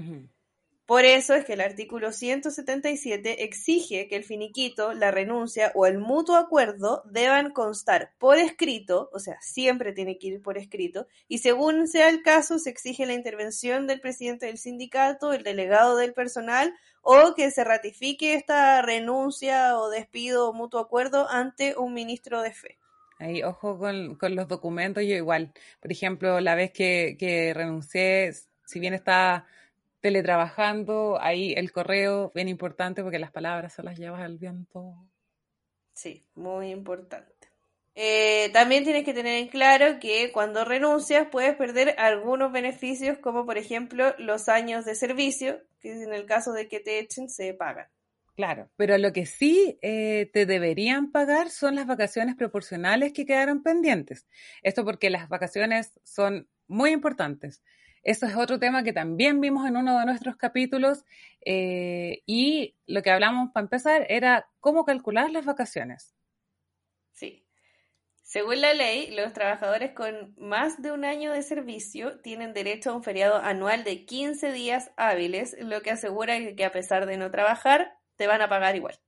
Por 0.86 1.06
eso 1.06 1.34
es 1.34 1.46
que 1.46 1.54
el 1.54 1.62
artículo 1.62 2.12
177 2.12 3.46
exige 3.46 4.10
que 4.10 4.18
el 4.18 4.26
finiquito, 4.26 4.94
la 4.94 5.12
renuncia 5.12 5.72
o 5.76 5.86
el 5.86 5.98
mutuo 5.98 6.36
acuerdo 6.36 7.04
deban 7.06 7.52
constar 7.52 8.12
por 8.18 8.38
escrito, 8.38 9.10
o 9.14 9.20
sea, 9.20 9.38
siempre 9.40 9.94
tiene 9.94 10.18
que 10.18 10.28
ir 10.28 10.42
por 10.42 10.58
escrito, 10.58 11.08
y 11.30 11.38
según 11.38 11.88
sea 11.88 12.10
el 12.10 12.22
caso, 12.22 12.60
se 12.60 12.70
exige 12.70 13.06
la 13.06 13.14
intervención 13.14 13.88
del 13.88 14.02
presidente 14.02 14.48
del 14.48 14.58
sindicato, 14.58 15.32
el 15.32 15.44
delegado 15.44 15.96
del 15.96 16.14
personal, 16.14 16.74
o 17.02 17.34
que 17.34 17.50
se 17.52 17.64
ratifique 17.64 18.34
esta 18.34 18.82
renuncia 18.82 19.78
o 19.78 19.90
despido 19.90 20.50
o 20.50 20.54
mutuo 20.54 20.82
acuerdo 20.82 21.30
ante 21.30 21.78
un 21.78 21.94
ministro 21.94 22.42
de 22.42 22.52
fe. 22.52 22.78
Ahí, 23.20 23.42
ojo 23.42 23.78
con, 23.78 24.18
los 24.36 24.48
documentos, 24.50 25.04
yo 25.04 25.16
igual, 25.16 25.54
por 25.82 25.94
ejemplo, 25.94 26.42
la 26.42 26.56
vez 26.56 26.72
que, 26.72 27.16
que 27.18 27.54
renuncié, 27.54 28.34
si 28.66 28.80
bien 28.82 28.94
está 28.94 29.46
teletrabajando, 30.04 31.18
ahí 31.22 31.54
el 31.54 31.72
correo, 31.72 32.34
bien 32.36 32.50
importante 32.50 33.04
porque 33.04 33.20
las 33.20 33.32
palabras 33.32 33.72
se 33.72 33.84
las 33.84 33.98
llevas 33.98 34.22
al 34.22 34.38
viento. 34.38 34.96
Sí, 35.94 36.26
muy 36.36 36.72
importante. 36.72 37.48
Eh, 37.96 38.50
también 38.52 38.84
tienes 38.84 39.06
que 39.06 39.14
tener 39.14 39.38
en 39.38 39.48
claro 39.48 40.00
que 40.02 40.34
cuando 40.34 40.66
renuncias 40.66 41.30
puedes 41.32 41.56
perder 41.56 41.96
algunos 42.00 42.52
beneficios 42.52 43.18
como 43.20 43.46
por 43.46 43.58
ejemplo 43.58 44.14
los 44.18 44.50
años 44.50 44.84
de 44.84 44.96
servicio, 44.96 45.62
que 45.80 45.94
en 45.94 46.14
el 46.14 46.26
caso 46.26 46.52
de 46.52 46.68
que 46.68 46.82
te 46.82 47.00
echen 47.00 47.30
se 47.30 47.54
pagan. 47.54 47.88
Claro, 48.36 48.70
pero 48.76 48.98
lo 48.98 49.14
que 49.14 49.26
sí 49.26 49.80
eh, 49.82 50.30
te 50.34 50.46
deberían 50.46 51.12
pagar 51.12 51.50
son 51.50 51.76
las 51.76 51.88
vacaciones 51.88 52.36
proporcionales 52.36 53.14
que 53.14 53.26
quedaron 53.26 53.64
pendientes. 53.64 54.28
Esto 54.64 54.84
porque 54.84 55.10
las 55.10 55.30
vacaciones 55.30 55.94
son 56.04 56.50
muy 56.68 56.92
importantes. 56.92 57.64
Eso 58.04 58.26
es 58.26 58.36
otro 58.36 58.60
tema 58.60 58.84
que 58.84 58.92
también 58.94 59.40
vimos 59.40 59.68
en 59.68 59.78
uno 59.78 59.98
de 59.98 60.06
nuestros 60.06 60.36
capítulos 60.36 61.06
eh, 61.46 62.22
y 62.26 62.76
lo 62.86 63.02
que 63.02 63.12
hablamos 63.12 63.52
para 63.52 63.64
empezar 63.64 64.06
era 64.10 64.50
cómo 64.60 64.84
calcular 64.84 65.32
las 65.32 65.46
vacaciones. 65.46 66.14
Sí. 67.14 67.46
Según 68.22 68.62
la 68.62 68.74
ley, 68.74 69.12
los 69.12 69.32
trabajadores 69.32 69.92
con 69.92 70.34
más 70.38 70.82
de 70.82 70.92
un 70.92 71.06
año 71.06 71.32
de 71.32 71.44
servicio 71.44 72.20
tienen 72.20 72.54
derecho 72.54 72.90
a 72.90 72.96
un 72.96 73.04
feriado 73.04 73.38
anual 73.38 73.84
de 73.84 74.06
15 74.06 74.52
días 74.52 74.92
hábiles, 74.98 75.56
lo 75.60 75.82
que 75.82 75.92
asegura 75.92 76.38
que 76.56 76.66
a 76.66 76.72
pesar 76.72 77.06
de 77.06 77.18
no 77.18 77.32
trabajar, 77.32 77.98
te 78.18 78.28
van 78.28 78.42
a 78.42 78.50
pagar 78.50 78.76
igual. 78.76 79.00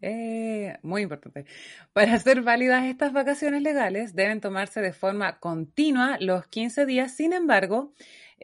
Eh, 0.00 0.76
muy 0.82 1.02
importante. 1.02 1.46
Para 1.94 2.18
ser 2.18 2.42
válidas 2.42 2.84
estas 2.84 3.12
vacaciones 3.12 3.62
legales, 3.62 4.14
deben 4.14 4.40
tomarse 4.40 4.82
de 4.82 4.92
forma 4.92 5.38
continua 5.38 6.18
los 6.20 6.46
15 6.48 6.84
días. 6.84 7.16
Sin 7.16 7.32
embargo, 7.32 7.94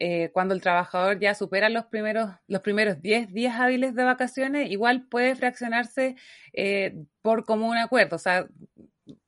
eh, 0.03 0.31
cuando 0.33 0.55
el 0.55 0.61
trabajador 0.61 1.19
ya 1.19 1.35
supera 1.35 1.69
los 1.69 1.85
primeros, 1.85 2.31
los 2.47 2.61
primeros 2.61 2.99
10 3.03 3.31
días 3.31 3.59
hábiles 3.59 3.93
de 3.93 4.03
vacaciones, 4.03 4.71
igual 4.71 5.07
puede 5.07 5.35
fraccionarse 5.35 6.15
eh, 6.53 6.95
por 7.21 7.45
común 7.45 7.77
acuerdo. 7.77 8.15
O 8.15 8.19
sea, 8.19 8.47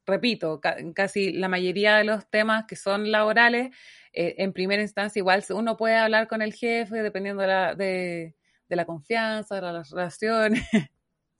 repito, 0.08 0.60
casi 0.96 1.32
la 1.34 1.48
mayoría 1.48 1.98
de 1.98 2.06
los 2.06 2.27
temas 2.27 2.65
que 2.65 2.75
son 2.75 3.12
laborales, 3.12 3.70
eh, 4.13 4.36
en 4.39 4.51
primera 4.51 4.82
instancia, 4.82 5.20
igual 5.20 5.44
uno 5.51 5.77
puede 5.77 5.96
hablar 5.96 6.27
con 6.27 6.42
el 6.42 6.53
jefe 6.53 7.03
dependiendo 7.03 7.44
de 7.44 7.48
la, 7.48 7.75
de, 7.75 8.36
de 8.68 8.75
la 8.75 8.86
confianza, 8.86 9.56
de 9.56 9.62
las 9.62 9.92
relaciones. 9.92 10.63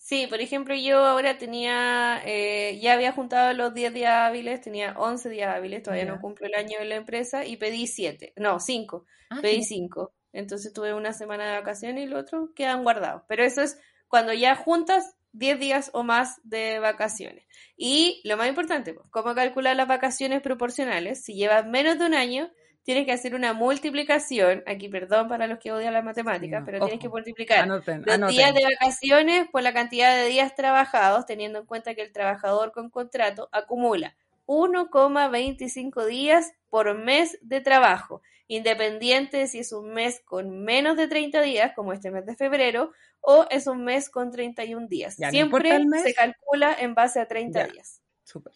Sí, 0.04 0.28
por 0.28 0.42
ejemplo, 0.42 0.76
yo 0.76 0.98
ahora 1.06 1.38
tenía, 1.38 2.22
eh, 2.26 2.78
ya 2.82 2.92
había 2.92 3.14
juntado 3.14 3.54
los 3.54 3.74
10 3.74 3.94
días 3.94 4.12
hábiles, 4.12 4.60
tenía 4.60 4.96
11 4.98 5.30
días 5.30 5.56
hábiles, 5.56 5.82
todavía 5.82 6.04
no 6.04 6.20
cumplo 6.20 6.46
el 6.46 6.56
año 6.56 6.78
en 6.82 6.90
la 6.90 6.96
empresa 6.96 7.46
y 7.46 7.56
pedí 7.56 7.88
7, 7.88 8.34
no, 8.36 8.60
5, 8.60 9.06
ah, 9.30 9.40
pedí 9.42 9.64
5. 9.64 10.14
Entonces 10.34 10.74
tuve 10.74 10.94
una 10.94 11.14
semana 11.14 11.46
de 11.46 11.58
vacaciones 11.58 12.02
y 12.02 12.04
el 12.08 12.16
otro 12.16 12.52
quedan 12.54 12.84
guardados. 12.84 13.22
Pero 13.30 13.46
eso 13.46 13.62
es 13.62 13.80
cuando 14.10 14.34
ya 14.34 14.58
juntas 14.58 15.16
10 15.32 15.58
días 15.58 15.90
o 15.94 16.04
más 16.04 16.42
de 16.44 16.80
vacaciones. 16.80 17.46
Y 17.78 18.20
lo 18.26 18.36
más 18.36 18.50
importante, 18.50 18.94
pues, 18.94 19.08
¿cómo 19.10 19.34
calcular 19.34 19.74
las 19.78 19.88
vacaciones 19.88 20.42
proporcionales? 20.42 21.24
Si 21.24 21.34
llevas 21.34 21.66
menos 21.66 21.98
de 21.98 22.08
un 22.08 22.14
año, 22.14 22.52
tienes 22.84 23.06
que 23.06 23.12
hacer 23.14 23.34
una 23.34 23.54
multiplicación, 23.54 24.64
aquí 24.68 24.90
perdón 24.90 25.28
para 25.28 25.48
los 25.48 25.60
que 25.60 25.72
odian 25.72 25.94
las 25.94 26.04
matemáticas, 26.04 26.64
pero 26.66 26.80
tienes 26.80 27.00
que 27.00 27.10
multiplicar. 27.10 27.68
Los 27.68 27.86
días 27.86 28.54
de 28.54 28.64
vacaciones 28.64 29.48
por 29.50 29.64
la 29.64 29.74
cantidad 29.74 30.16
de 30.16 30.28
días 30.28 30.56
trabajados, 30.56 31.26
teniendo 31.26 31.60
en 31.60 31.66
cuenta 31.66 31.96
que 31.96 32.02
el 32.02 32.12
trabajador 32.12 32.72
con 32.72 32.90
contrato 32.90 33.50
acumula 33.52 34.16
1,25 34.46 36.06
días 36.06 36.54
por 36.70 36.94
mes 36.96 37.38
de 37.42 37.62
trabajo, 37.62 38.22
independiente 38.48 39.38
de 39.38 39.48
si 39.48 39.60
es 39.60 39.72
un 39.72 39.94
mes 39.94 40.22
con 40.26 40.64
menos 40.64 40.98
de 40.98 41.08
30 41.08 41.42
días, 41.42 41.72
como 41.76 41.94
este 41.94 42.12
mes 42.12 42.26
de 42.26 42.36
febrero, 42.36 42.92
o 43.22 43.48
es 43.50 43.68
un 43.68 43.86
mes 43.86 44.10
con 44.10 44.32
31 44.32 44.88
días. 44.88 45.16
Siempre 45.16 45.80
se 46.04 46.14
calcula 46.14 46.76
en 46.78 46.94
base 46.94 47.22
a 47.22 47.28
30 47.28 47.68
días. 47.68 48.02
Súper. 48.24 48.54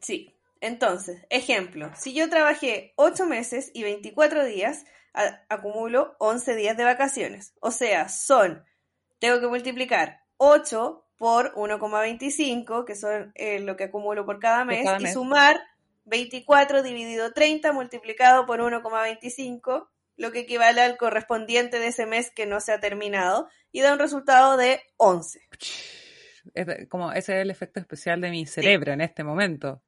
Sí, 0.00 0.35
Entonces, 0.66 1.24
ejemplo, 1.30 1.92
si 1.96 2.12
yo 2.12 2.28
trabajé 2.28 2.92
8 2.96 3.24
meses 3.26 3.70
y 3.72 3.84
24 3.84 4.44
días, 4.44 4.84
acumulo 5.48 6.16
11 6.18 6.56
días 6.56 6.76
de 6.76 6.82
vacaciones. 6.82 7.54
O 7.60 7.70
sea, 7.70 8.08
son, 8.08 8.64
tengo 9.20 9.40
que 9.40 9.46
multiplicar 9.46 10.22
8 10.38 11.04
por 11.16 11.54
1,25, 11.54 12.84
que 12.84 12.96
son 12.96 13.30
eh, 13.36 13.60
lo 13.60 13.76
que 13.76 13.84
acumulo 13.84 14.26
por 14.26 14.40
cada 14.40 14.64
mes, 14.64 14.86
y 14.98 15.06
sumar 15.06 15.60
24 16.04 16.82
dividido 16.82 17.32
30 17.32 17.72
multiplicado 17.72 18.44
por 18.44 18.58
1,25, 18.58 19.88
lo 20.16 20.32
que 20.32 20.40
equivale 20.40 20.80
al 20.80 20.96
correspondiente 20.96 21.78
de 21.78 21.88
ese 21.88 22.06
mes 22.06 22.30
que 22.30 22.46
no 22.46 22.60
se 22.60 22.72
ha 22.72 22.80
terminado, 22.80 23.48
y 23.70 23.82
da 23.82 23.92
un 23.92 24.00
resultado 24.00 24.56
de 24.56 24.80
11. 24.96 25.40
como 26.88 27.12
ese 27.12 27.36
es 27.36 27.42
el 27.42 27.50
efecto 27.50 27.78
especial 27.78 28.20
de 28.20 28.30
mi 28.30 28.46
cerebro 28.46 28.92
en 28.92 29.00
este 29.00 29.22
momento. 29.22 29.80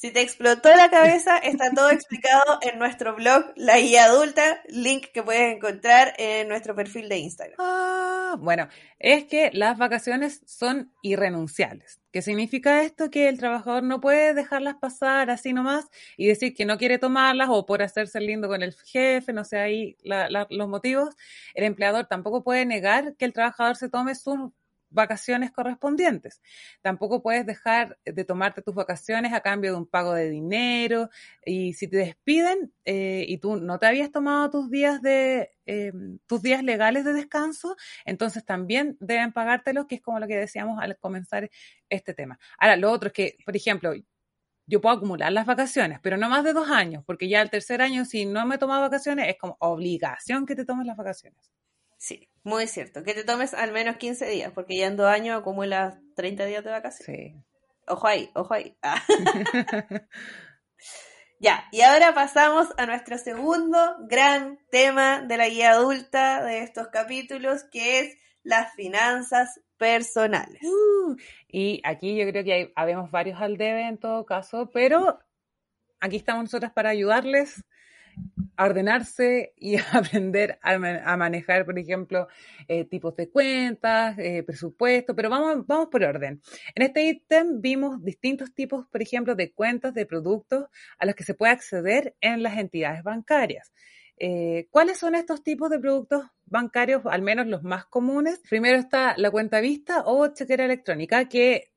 Si 0.00 0.10
te 0.12 0.22
explotó 0.22 0.74
la 0.74 0.88
cabeza, 0.88 1.36
está 1.36 1.72
todo 1.74 1.90
explicado 1.90 2.58
en 2.62 2.78
nuestro 2.78 3.14
blog 3.16 3.52
La 3.54 3.78
Guía 3.78 4.06
Adulta, 4.06 4.62
link 4.70 5.08
que 5.12 5.22
puedes 5.22 5.54
encontrar 5.54 6.14
en 6.16 6.48
nuestro 6.48 6.74
perfil 6.74 7.10
de 7.10 7.18
Instagram. 7.18 7.56
Ah, 7.58 8.34
bueno, 8.38 8.66
es 8.98 9.24
que 9.26 9.50
las 9.52 9.76
vacaciones 9.76 10.40
son 10.46 10.90
irrenunciables. 11.02 12.00
¿Qué 12.12 12.22
significa 12.22 12.82
esto? 12.82 13.10
Que 13.10 13.28
el 13.28 13.36
trabajador 13.36 13.82
no 13.82 14.00
puede 14.00 14.32
dejarlas 14.32 14.76
pasar 14.76 15.28
así 15.28 15.52
nomás 15.52 15.90
y 16.16 16.28
decir 16.28 16.54
que 16.54 16.64
no 16.64 16.78
quiere 16.78 16.98
tomarlas 16.98 17.50
o 17.50 17.66
por 17.66 17.82
hacerse 17.82 18.22
lindo 18.22 18.48
con 18.48 18.62
el 18.62 18.72
jefe, 18.72 19.34
no 19.34 19.44
sé 19.44 19.58
ahí 19.58 19.98
los 20.02 20.68
motivos. 20.68 21.14
El 21.52 21.64
empleador 21.64 22.06
tampoco 22.06 22.42
puede 22.42 22.64
negar 22.64 23.16
que 23.16 23.26
el 23.26 23.34
trabajador 23.34 23.76
se 23.76 23.90
tome 23.90 24.14
sus 24.14 24.50
vacaciones 24.90 25.50
correspondientes. 25.50 26.42
Tampoco 26.82 27.22
puedes 27.22 27.46
dejar 27.46 27.98
de 28.04 28.24
tomarte 28.24 28.62
tus 28.62 28.74
vacaciones 28.74 29.32
a 29.32 29.40
cambio 29.40 29.72
de 29.72 29.78
un 29.78 29.86
pago 29.86 30.14
de 30.14 30.28
dinero 30.28 31.08
y 31.44 31.72
si 31.74 31.88
te 31.88 31.98
despiden 31.98 32.72
eh, 32.84 33.24
y 33.26 33.38
tú 33.38 33.56
no 33.56 33.78
te 33.78 33.86
habías 33.86 34.10
tomado 34.10 34.50
tus 34.50 34.70
días 34.70 35.00
de 35.00 35.50
eh, 35.66 35.92
tus 36.26 36.42
días 36.42 36.64
legales 36.64 37.04
de 37.04 37.12
descanso, 37.12 37.76
entonces 38.04 38.44
también 38.44 38.96
deben 39.00 39.32
pagártelos, 39.32 39.86
que 39.86 39.96
es 39.96 40.00
como 40.02 40.18
lo 40.18 40.26
que 40.26 40.36
decíamos 40.36 40.80
al 40.80 40.98
comenzar 40.98 41.48
este 41.88 42.14
tema. 42.14 42.38
Ahora, 42.58 42.76
lo 42.76 42.90
otro 42.90 43.08
es 43.08 43.12
que, 43.12 43.36
por 43.44 43.56
ejemplo, 43.56 43.92
yo 44.66 44.80
puedo 44.80 44.96
acumular 44.96 45.32
las 45.32 45.46
vacaciones, 45.46 45.98
pero 46.00 46.16
no 46.16 46.28
más 46.28 46.44
de 46.44 46.52
dos 46.52 46.70
años, 46.70 47.04
porque 47.04 47.28
ya 47.28 47.42
el 47.42 47.50
tercer 47.50 47.82
año, 47.82 48.04
si 48.04 48.24
no 48.24 48.46
me 48.46 48.54
he 48.54 48.58
tomado 48.58 48.82
vacaciones, 48.82 49.28
es 49.28 49.36
como 49.36 49.56
obligación 49.60 50.46
que 50.46 50.54
te 50.54 50.64
tomes 50.64 50.86
las 50.86 50.96
vacaciones. 50.96 51.50
Sí, 51.98 52.29
muy 52.42 52.66
cierto. 52.66 53.02
Que 53.02 53.14
te 53.14 53.24
tomes 53.24 53.54
al 53.54 53.72
menos 53.72 53.96
15 53.96 54.26
días, 54.26 54.52
porque 54.54 54.76
ya 54.76 54.86
en 54.86 54.96
dos 54.96 55.08
años 55.08 55.38
acumulas 55.38 55.98
30 56.16 56.44
días 56.46 56.64
de 56.64 56.70
vacaciones. 56.70 57.20
Sí. 57.20 57.34
Ojo 57.86 58.06
ahí, 58.06 58.30
ojo 58.34 58.54
ahí. 58.54 58.76
Ah. 58.82 59.02
ya, 61.40 61.64
y 61.72 61.82
ahora 61.82 62.14
pasamos 62.14 62.68
a 62.76 62.86
nuestro 62.86 63.18
segundo 63.18 63.78
gran 64.08 64.58
tema 64.70 65.22
de 65.22 65.36
la 65.36 65.48
guía 65.48 65.72
adulta 65.72 66.44
de 66.44 66.62
estos 66.62 66.88
capítulos, 66.88 67.64
que 67.70 68.00
es 68.00 68.16
las 68.42 68.72
finanzas 68.74 69.60
personales. 69.76 70.62
Uh, 70.62 71.16
y 71.48 71.80
aquí 71.84 72.16
yo 72.16 72.26
creo 72.30 72.44
que 72.44 72.52
hay, 72.52 72.72
habemos 72.76 73.10
varios 73.10 73.40
al 73.40 73.56
debe 73.56 73.88
en 73.88 73.98
todo 73.98 74.24
caso, 74.24 74.70
pero 74.72 75.18
aquí 76.00 76.16
estamos 76.16 76.44
nosotros 76.44 76.72
para 76.72 76.90
ayudarles 76.90 77.64
a 78.60 78.66
ordenarse 78.66 79.54
y 79.56 79.76
aprender 79.92 80.58
a, 80.60 81.16
manejar, 81.16 81.64
por 81.64 81.78
ejemplo, 81.78 82.28
eh, 82.68 82.84
tipos 82.84 83.16
de 83.16 83.30
cuentas, 83.30 84.18
eh, 84.18 84.42
presupuesto, 84.42 85.16
pero 85.16 85.30
vamos, 85.30 85.66
vamos 85.66 85.88
por 85.90 86.04
orden. 86.04 86.42
En 86.74 86.82
este 86.82 87.04
ítem 87.04 87.62
vimos 87.62 88.04
distintos 88.04 88.52
tipos, 88.52 88.86
por 88.88 89.00
ejemplo, 89.00 89.34
de 89.34 89.52
cuentas 89.52 89.94
de 89.94 90.04
productos 90.04 90.66
a 90.98 91.06
los 91.06 91.14
que 91.14 91.24
se 91.24 91.32
puede 91.32 91.52
acceder 91.52 92.14
en 92.20 92.42
las 92.42 92.58
entidades 92.58 93.02
bancarias. 93.02 93.72
Eh, 94.18 94.68
¿Cuáles 94.70 94.98
son 94.98 95.14
estos 95.14 95.42
tipos 95.42 95.70
de 95.70 95.78
productos 95.78 96.26
bancarios, 96.44 97.00
al 97.06 97.22
menos 97.22 97.46
los 97.46 97.62
más 97.62 97.86
comunes? 97.86 98.42
Primero 98.50 98.76
está 98.76 99.14
la 99.16 99.30
cuenta 99.30 99.60
vista 99.60 100.02
o 100.04 100.26
chequera 100.34 100.66
electrónica, 100.66 101.30
que 101.30 101.72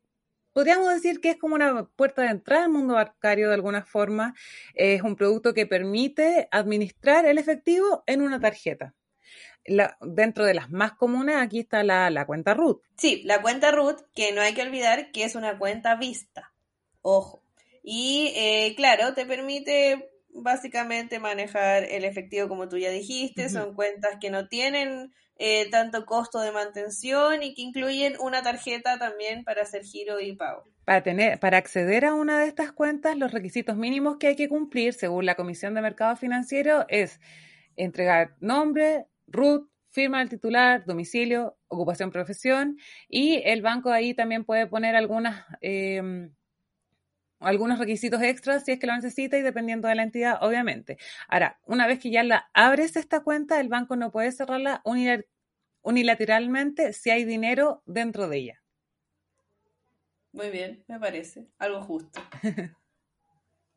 podríamos 0.54 0.94
decir 0.94 1.20
que 1.20 1.32
es 1.32 1.38
como 1.38 1.56
una 1.56 1.86
puerta 1.96 2.22
de 2.22 2.30
entrada 2.30 2.66
al 2.66 2.72
mundo 2.72 2.94
bancario 2.94 3.50
de 3.50 3.56
alguna 3.56 3.84
forma. 3.84 4.34
Es 4.76 5.02
un 5.02 5.16
producto 5.16 5.54
que 5.54 5.66
permite 5.66 6.48
administrar 6.52 7.26
el 7.26 7.38
efectivo 7.38 8.04
en 8.08 8.22
una 8.22 8.40
tarjeta. 8.40 8.94
dentro 10.02 10.46
de 10.46 10.54
las 10.54 10.70
más 10.70 10.94
comunes, 10.94 11.38
aquí 11.38 11.60
está 11.60 11.84
la, 11.84 12.26
cuenta 12.26 12.54
root. 12.54 12.82
Sí, 12.98 13.24
la 13.24 13.42
cuenta 13.42 13.72
root, 13.72 14.02
que 14.14 14.32
no 14.34 14.42
hay 14.42 14.54
que 14.54 14.62
olvidar 14.62 15.12
que 15.12 15.24
es 15.24 15.36
una 15.36 15.58
cuenta 15.58 15.96
vista. 15.96 16.54
Ojo. 17.02 17.44
Y 17.82 18.34
eh, 18.36 18.74
claro, 18.76 19.14
te 19.14 19.26
permite 19.26 20.10
básicamente 20.30 21.20
manejar 21.20 21.84
el 21.84 22.06
efectivo 22.06 22.48
como 22.48 22.68
tú 22.68 22.78
ya 22.78 22.90
dijiste. 22.90 23.50
Son 23.50 23.74
cuentas 23.74 24.18
que 24.20 24.30
no 24.30 24.48
tienen 24.48 25.14
eh, 25.38 25.70
tanto 25.72 26.06
costo 26.06 26.40
de 26.40 26.52
mantención 26.52 27.42
y 27.42 27.56
que 27.56 27.64
incluyen 27.64 28.16
una 28.20 28.44
tarjeta 28.44 29.00
también 29.00 29.44
para 29.44 29.64
hacer 29.64 29.84
giro 29.84 30.20
y 30.20 30.36
pago. 30.36 30.64
Para, 30.86 31.02
tener, 31.02 31.40
para 31.40 31.58
acceder 31.58 32.06
a 32.06 32.14
una 32.14 32.40
de 32.40 32.48
estas 32.48 32.72
cuentas, 32.72 33.18
los 33.18 33.32
requisitos 33.32 33.76
mínimos 33.76 34.18
que 34.18 34.28
hay 34.28 34.36
que 34.36 34.50
cumplir, 34.50 34.94
según 34.94 35.26
la 35.26 35.36
Comisión 35.36 35.74
de 35.74 35.82
Mercado 35.82 36.16
Financiero, 36.16 36.86
es 36.88 37.20
entregar 37.76 38.36
nombre, 38.40 39.06
RUT, 39.28 39.70
firma 39.90 40.20
del 40.20 40.30
titular, 40.30 40.86
domicilio, 40.86 41.58
ocupación, 41.68 42.12
profesión, 42.12 42.78
y 43.08 43.42
el 43.46 43.62
banco 43.62 43.92
ahí 43.92 44.14
también 44.14 44.46
puede 44.46 44.68
poner 44.68 44.96
algunas... 44.96 45.46
Em, 45.62 46.32
algunos 47.44 47.80
requisitos 47.80 48.22
extras 48.22 48.66
si 48.66 48.72
es 48.72 48.80
que 48.80 48.88
lo 48.88 48.96
necesita 48.96 49.38
y 49.38 49.42
dependiendo 49.42 49.88
de 49.88 49.96
la 49.96 50.04
entidad, 50.04 50.38
obviamente. 50.42 50.98
Ahora, 51.28 51.60
una 51.66 51.88
vez 51.88 52.00
que 52.00 52.12
ya 52.12 52.24
la 52.24 52.50
abres 52.54 52.96
esta 52.96 53.22
cuenta, 53.22 53.60
el 53.60 53.70
banco 53.70 53.96
no 53.96 54.12
puede 54.12 54.32
cerrarla 54.32 54.82
unilateralmente 55.82 56.94
si 56.94 57.10
hay 57.10 57.26
dinero 57.26 57.84
dentro 57.86 58.28
de 58.28 58.38
ella. 58.38 58.64
Muy 60.32 60.50
bien, 60.50 60.84
me 60.88 61.00
parece. 61.00 61.48
Algo 61.60 61.82
justo. 61.82 62.20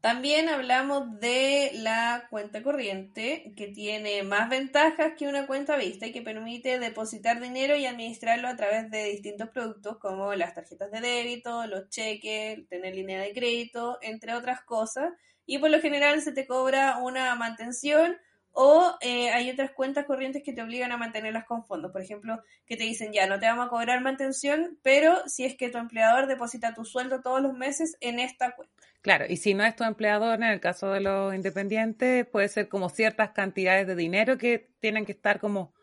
También 0.07 0.49
hablamos 0.49 1.19
de 1.19 1.73
la 1.75 2.29
cuenta 2.31 2.62
corriente, 2.62 3.53
que 3.57 3.66
tiene 3.66 4.23
más 4.23 4.49
ventajas 4.49 5.14
que 5.19 5.27
una 5.27 5.49
cuenta 5.49 5.77
vista 5.77 6.07
y 6.07 6.12
que 6.12 6.23
permite 6.23 6.79
depositar 6.79 7.40
dinero 7.40 7.75
y 7.75 7.87
administrarlo 7.87 8.47
a 8.47 8.55
través 8.55 8.88
de 8.88 9.03
distintos 9.03 9.49
productos 9.49 9.99
como 9.99 10.33
las 10.35 10.55
tarjetas 10.55 10.92
de 10.92 11.01
débito, 11.01 11.66
los 11.66 11.88
cheques, 11.88 12.69
tener 12.69 12.95
línea 12.95 13.21
de 13.21 13.33
crédito, 13.33 13.99
entre 14.01 14.37
otras 14.37 14.61
cosas. 14.61 15.12
Y 15.45 15.59
por 15.59 15.71
lo 15.71 15.81
general 15.81 16.23
se 16.23 16.31
te 16.31 16.47
cobra 16.47 16.99
una 16.99 17.35
mantención 17.35 18.16
o 18.59 18.97
eh, 19.03 19.29
hay 19.29 19.51
otras 19.51 19.73
cuentas 19.73 20.07
corrientes 20.07 20.42
que 20.42 20.55
te 20.55 20.62
obligan 20.62 20.90
a 20.90 20.97
mantenerlas 20.97 21.45
con 21.45 21.66
fondos. 21.66 21.92
Por 21.92 22.01
ejemplo, 22.01 22.42
que 22.64 22.79
te 22.79 22.85
dicen 22.85 23.12
ya 23.12 23.27
no 23.27 23.38
te 23.38 23.45
vamos 23.45 23.66
a 23.66 23.69
cobrar 23.69 24.01
mantención, 24.01 24.79
pero 24.83 25.14
si 25.27 25.45
es 25.45 25.57
que 25.57 25.69
tu 25.69 25.77
empleador 25.77 26.27
deposita 26.27 26.73
tu 26.73 26.87
sueldo 26.87 27.21
todos 27.21 27.42
los 27.42 27.53
meses 27.53 27.97
en 28.01 28.19
esta 28.19 28.57
cuenta. 28.57 28.75
Claro, 29.03 29.27
y 29.29 29.37
si 29.37 29.53
no 29.53 29.62
es 29.62 29.77
tu 29.77 29.85
empleador, 29.85 30.37
en 30.37 30.45
el 30.45 30.61
caso 30.61 30.90
de 30.90 31.03
los 31.03 31.35
independientes, 31.35 32.27
puede 32.27 32.49
ser 32.49 32.71
como 32.71 32.88
ciertas 32.88 33.33
cantidades 33.33 33.87
de 33.87 33.95
dinero 33.95 34.38
que 34.38 34.71
tienen 34.81 35.05
que 35.05 35.12
estar 35.12 35.38
como 35.38 35.75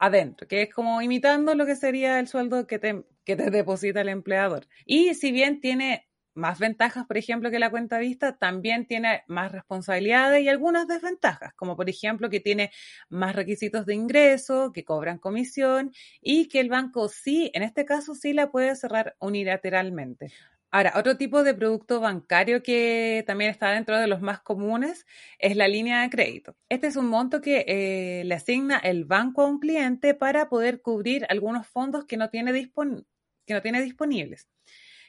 adentro, 0.00 0.48
que 0.48 0.62
es 0.62 0.74
como 0.74 1.00
imitando 1.00 1.54
lo 1.54 1.64
que 1.64 1.76
sería 1.76 2.18
el 2.18 2.26
sueldo 2.26 2.66
que 2.66 2.80
te, 2.80 3.04
que 3.24 3.36
te 3.36 3.50
deposita 3.50 4.00
el 4.00 4.08
empleador. 4.08 4.66
Y 4.84 5.14
si 5.14 5.30
bien 5.30 5.60
tiene 5.60 6.09
más 6.40 6.58
ventajas, 6.58 7.06
por 7.06 7.16
ejemplo, 7.16 7.50
que 7.50 7.58
la 7.58 7.70
cuenta 7.70 7.98
vista, 7.98 8.36
también 8.36 8.86
tiene 8.86 9.22
más 9.28 9.52
responsabilidades 9.52 10.42
y 10.42 10.48
algunas 10.48 10.88
desventajas, 10.88 11.54
como 11.54 11.76
por 11.76 11.88
ejemplo 11.88 12.30
que 12.30 12.40
tiene 12.40 12.72
más 13.08 13.36
requisitos 13.36 13.86
de 13.86 13.94
ingreso, 13.94 14.72
que 14.72 14.84
cobran 14.84 15.18
comisión 15.18 15.92
y 16.20 16.48
que 16.48 16.60
el 16.60 16.68
banco 16.70 17.08
sí, 17.08 17.50
en 17.54 17.62
este 17.62 17.84
caso 17.84 18.14
sí 18.14 18.32
la 18.32 18.50
puede 18.50 18.74
cerrar 18.74 19.16
unilateralmente. 19.20 20.32
Ahora, 20.72 20.92
otro 20.94 21.16
tipo 21.16 21.42
de 21.42 21.52
producto 21.52 21.98
bancario 22.00 22.62
que 22.62 23.24
también 23.26 23.50
está 23.50 23.70
dentro 23.72 23.98
de 23.98 24.06
los 24.06 24.20
más 24.20 24.40
comunes 24.40 25.04
es 25.40 25.56
la 25.56 25.66
línea 25.66 26.02
de 26.02 26.10
crédito. 26.10 26.54
Este 26.68 26.86
es 26.86 26.94
un 26.94 27.08
monto 27.08 27.40
que 27.40 27.64
eh, 27.66 28.22
le 28.24 28.34
asigna 28.36 28.78
el 28.78 29.04
banco 29.04 29.42
a 29.42 29.46
un 29.46 29.58
cliente 29.58 30.14
para 30.14 30.48
poder 30.48 30.80
cubrir 30.80 31.26
algunos 31.28 31.66
fondos 31.66 32.04
que 32.04 32.16
no 32.16 32.30
tiene, 32.30 32.52
que 32.52 33.54
no 33.54 33.62
tiene 33.62 33.82
disponibles. 33.82 34.48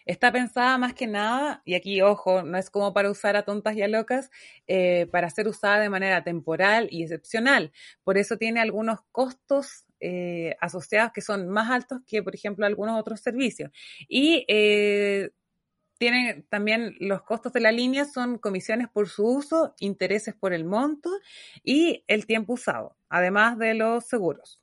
Está 0.05 0.31
pensada 0.31 0.77
más 0.77 0.93
que 0.93 1.07
nada, 1.07 1.61
y 1.65 1.75
aquí 1.75 2.01
ojo, 2.01 2.43
no 2.43 2.57
es 2.57 2.69
como 2.69 2.93
para 2.93 3.09
usar 3.11 3.35
a 3.35 3.43
tontas 3.43 3.75
y 3.75 3.81
a 3.83 3.87
locas, 3.87 4.29
eh, 4.67 5.07
para 5.11 5.29
ser 5.29 5.47
usada 5.47 5.79
de 5.79 5.89
manera 5.89 6.23
temporal 6.23 6.87
y 6.91 7.03
excepcional. 7.03 7.71
Por 8.03 8.17
eso 8.17 8.37
tiene 8.37 8.59
algunos 8.61 8.99
costos 9.11 9.85
eh, 9.99 10.55
asociados 10.61 11.11
que 11.13 11.21
son 11.21 11.47
más 11.49 11.69
altos 11.69 11.99
que, 12.07 12.23
por 12.23 12.35
ejemplo, 12.35 12.65
algunos 12.65 12.99
otros 12.99 13.21
servicios. 13.21 13.71
Y 14.07 14.45
eh, 14.47 15.31
tiene 15.99 16.45
también 16.49 16.95
los 16.99 17.23
costos 17.23 17.53
de 17.53 17.61
la 17.61 17.71
línea 17.71 18.05
son 18.05 18.37
comisiones 18.39 18.89
por 18.89 19.09
su 19.09 19.25
uso, 19.27 19.75
intereses 19.79 20.35
por 20.35 20.53
el 20.53 20.65
monto 20.65 21.11
y 21.63 22.03
el 22.07 22.25
tiempo 22.25 22.53
usado, 22.53 22.97
además 23.09 23.57
de 23.59 23.75
los 23.75 24.05
seguros. 24.05 24.60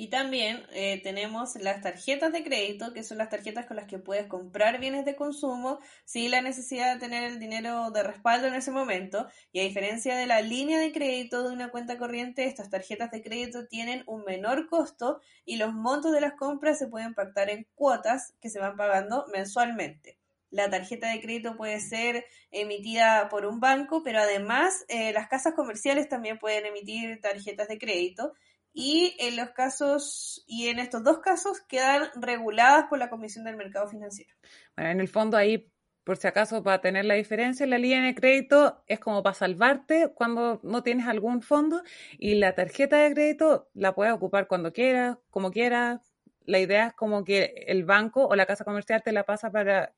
Y 0.00 0.08
también 0.08 0.64
eh, 0.72 0.98
tenemos 1.02 1.56
las 1.56 1.82
tarjetas 1.82 2.32
de 2.32 2.42
crédito, 2.42 2.94
que 2.94 3.02
son 3.02 3.18
las 3.18 3.28
tarjetas 3.28 3.66
con 3.66 3.76
las 3.76 3.86
que 3.86 3.98
puedes 3.98 4.28
comprar 4.28 4.80
bienes 4.80 5.04
de 5.04 5.14
consumo 5.14 5.78
sin 6.06 6.30
la 6.30 6.40
necesidad 6.40 6.94
de 6.94 6.98
tener 6.98 7.22
el 7.24 7.38
dinero 7.38 7.90
de 7.90 8.02
respaldo 8.02 8.46
en 8.46 8.54
ese 8.54 8.70
momento. 8.70 9.28
Y 9.52 9.60
a 9.60 9.64
diferencia 9.64 10.16
de 10.16 10.26
la 10.26 10.40
línea 10.40 10.78
de 10.78 10.92
crédito 10.92 11.46
de 11.46 11.52
una 11.52 11.70
cuenta 11.70 11.98
corriente, 11.98 12.46
estas 12.46 12.70
tarjetas 12.70 13.10
de 13.10 13.20
crédito 13.20 13.66
tienen 13.66 14.02
un 14.06 14.24
menor 14.24 14.70
costo 14.70 15.20
y 15.44 15.56
los 15.56 15.74
montos 15.74 16.12
de 16.12 16.22
las 16.22 16.32
compras 16.32 16.78
se 16.78 16.88
pueden 16.88 17.12
pactar 17.12 17.50
en 17.50 17.66
cuotas 17.74 18.32
que 18.40 18.48
se 18.48 18.58
van 18.58 18.78
pagando 18.78 19.26
mensualmente. 19.34 20.16
La 20.48 20.70
tarjeta 20.70 21.10
de 21.10 21.20
crédito 21.20 21.58
puede 21.58 21.78
ser 21.78 22.24
emitida 22.50 23.28
por 23.28 23.44
un 23.44 23.60
banco, 23.60 24.02
pero 24.02 24.20
además 24.20 24.82
eh, 24.88 25.12
las 25.12 25.28
casas 25.28 25.52
comerciales 25.52 26.08
también 26.08 26.38
pueden 26.38 26.64
emitir 26.64 27.20
tarjetas 27.20 27.68
de 27.68 27.76
crédito 27.76 28.32
y 28.72 29.16
en 29.18 29.36
los 29.36 29.50
casos, 29.50 30.44
y 30.46 30.68
en 30.68 30.78
estos 30.78 31.02
dos 31.02 31.18
casos 31.18 31.60
quedan 31.68 32.08
reguladas 32.14 32.86
por 32.88 32.98
la 32.98 33.10
Comisión 33.10 33.44
del 33.44 33.56
Mercado 33.56 33.88
Financiero. 33.88 34.32
Bueno, 34.76 34.90
en 34.90 35.00
el 35.00 35.08
fondo 35.08 35.36
ahí, 35.36 35.72
por 36.04 36.16
si 36.16 36.26
acaso, 36.26 36.62
para 36.62 36.80
tener 36.80 37.04
la 37.04 37.14
diferencia, 37.14 37.66
la 37.66 37.78
línea 37.78 38.02
de 38.02 38.14
crédito 38.14 38.82
es 38.86 39.00
como 39.00 39.22
para 39.22 39.34
salvarte 39.34 40.12
cuando 40.14 40.60
no 40.62 40.82
tienes 40.82 41.06
algún 41.06 41.42
fondo 41.42 41.82
y 42.18 42.34
la 42.34 42.54
tarjeta 42.54 42.98
de 42.98 43.12
crédito 43.12 43.68
la 43.74 43.94
puedes 43.94 44.12
ocupar 44.12 44.46
cuando 44.46 44.72
quieras, 44.72 45.18
como 45.30 45.50
quieras. 45.50 46.00
La 46.46 46.58
idea 46.58 46.88
es 46.88 46.94
como 46.94 47.24
que 47.24 47.54
el 47.66 47.84
banco 47.84 48.26
o 48.26 48.34
la 48.34 48.46
casa 48.46 48.64
comercial 48.64 49.02
te 49.02 49.12
la 49.12 49.24
pasa 49.24 49.50
para 49.50 49.94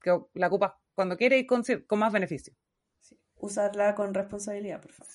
que 0.00 0.16
la 0.34 0.48
ocupas 0.48 0.72
cuando 0.94 1.16
quieras 1.16 1.38
y 1.38 1.46
con, 1.46 1.64
con 1.86 1.98
más 1.98 2.12
beneficio 2.12 2.54
usarla 3.44 3.94
con 3.94 4.14
responsabilidad, 4.14 4.80
por 4.80 4.92
favor. 4.92 5.14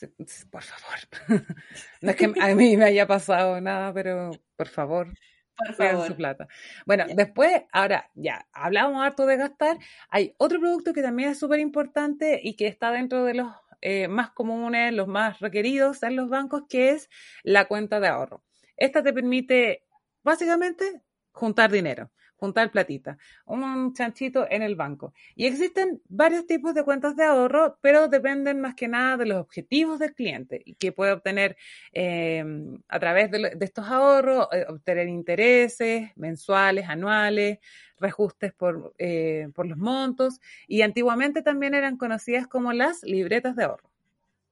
por 0.51 0.63
favor. 0.63 0.99
no 2.01 2.11
es 2.11 2.15
que 2.15 2.25
a 2.25 2.55
mí 2.55 2.77
me 2.77 2.85
haya 2.85 3.07
pasado 3.07 3.59
nada, 3.59 3.93
pero 3.93 4.31
por 4.55 4.67
favor. 4.67 5.13
Por 5.57 5.73
favor. 5.73 6.07
su 6.07 6.15
plata. 6.15 6.47
Bueno, 6.85 7.05
después, 7.13 7.63
ahora 7.73 8.09
ya, 8.15 8.47
hablábamos 8.53 9.03
harto 9.03 9.25
de 9.25 9.35
gastar. 9.35 9.77
Hay 10.09 10.33
otro 10.37 10.59
producto 10.59 10.93
que 10.93 11.01
también 11.01 11.29
es 11.29 11.39
súper 11.39 11.59
importante 11.59 12.39
y 12.41 12.55
que 12.55 12.67
está 12.67 12.91
dentro 12.91 13.25
de 13.25 13.33
los 13.33 13.51
eh, 13.81 14.07
más 14.07 14.31
comunes, 14.31 14.93
los 14.93 15.07
más 15.07 15.39
requeridos 15.39 16.01
en 16.03 16.15
los 16.15 16.29
bancos, 16.29 16.63
que 16.69 16.91
es 16.91 17.09
la 17.43 17.65
cuenta 17.65 17.99
de 17.99 18.07
ahorro. 18.07 18.43
Esta 18.77 19.03
te 19.03 19.11
permite, 19.11 19.85
básicamente, 20.23 21.01
juntar 21.31 21.71
dinero 21.71 22.09
juntar 22.39 22.71
platita, 22.71 23.17
un 23.45 23.93
chanchito 23.93 24.47
en 24.49 24.61
el 24.61 24.75
banco. 24.75 25.13
Y 25.35 25.45
existen 25.45 26.01
varios 26.07 26.47
tipos 26.47 26.73
de 26.73 26.83
cuentas 26.83 27.15
de 27.15 27.25
ahorro, 27.25 27.77
pero 27.81 28.07
dependen 28.07 28.61
más 28.61 28.75
que 28.75 28.87
nada 28.87 29.17
de 29.17 29.25
los 29.25 29.37
objetivos 29.39 29.99
del 29.99 30.13
cliente 30.13 30.61
y 30.63 30.75
que 30.75 30.91
puede 30.91 31.11
obtener 31.11 31.57
eh, 31.91 32.43
a 32.87 32.99
través 32.99 33.29
de, 33.31 33.57
estos 33.59 33.85
ahorros, 33.87 34.47
eh, 34.53 34.65
obtener 34.69 35.07
intereses 35.09 36.11
mensuales, 36.15 36.87
anuales, 36.87 37.59
reajustes 37.99 38.53
por, 38.53 38.93
eh, 38.97 39.49
por 39.53 39.67
los 39.67 39.77
montos 39.77 40.39
y 40.67 40.81
antiguamente 40.81 41.41
también 41.41 41.73
eran 41.73 41.97
conocidas 41.97 42.47
como 42.47 42.71
las 42.71 43.03
libretas 43.03 43.57
de 43.57 43.65
ahorro. 43.65 43.91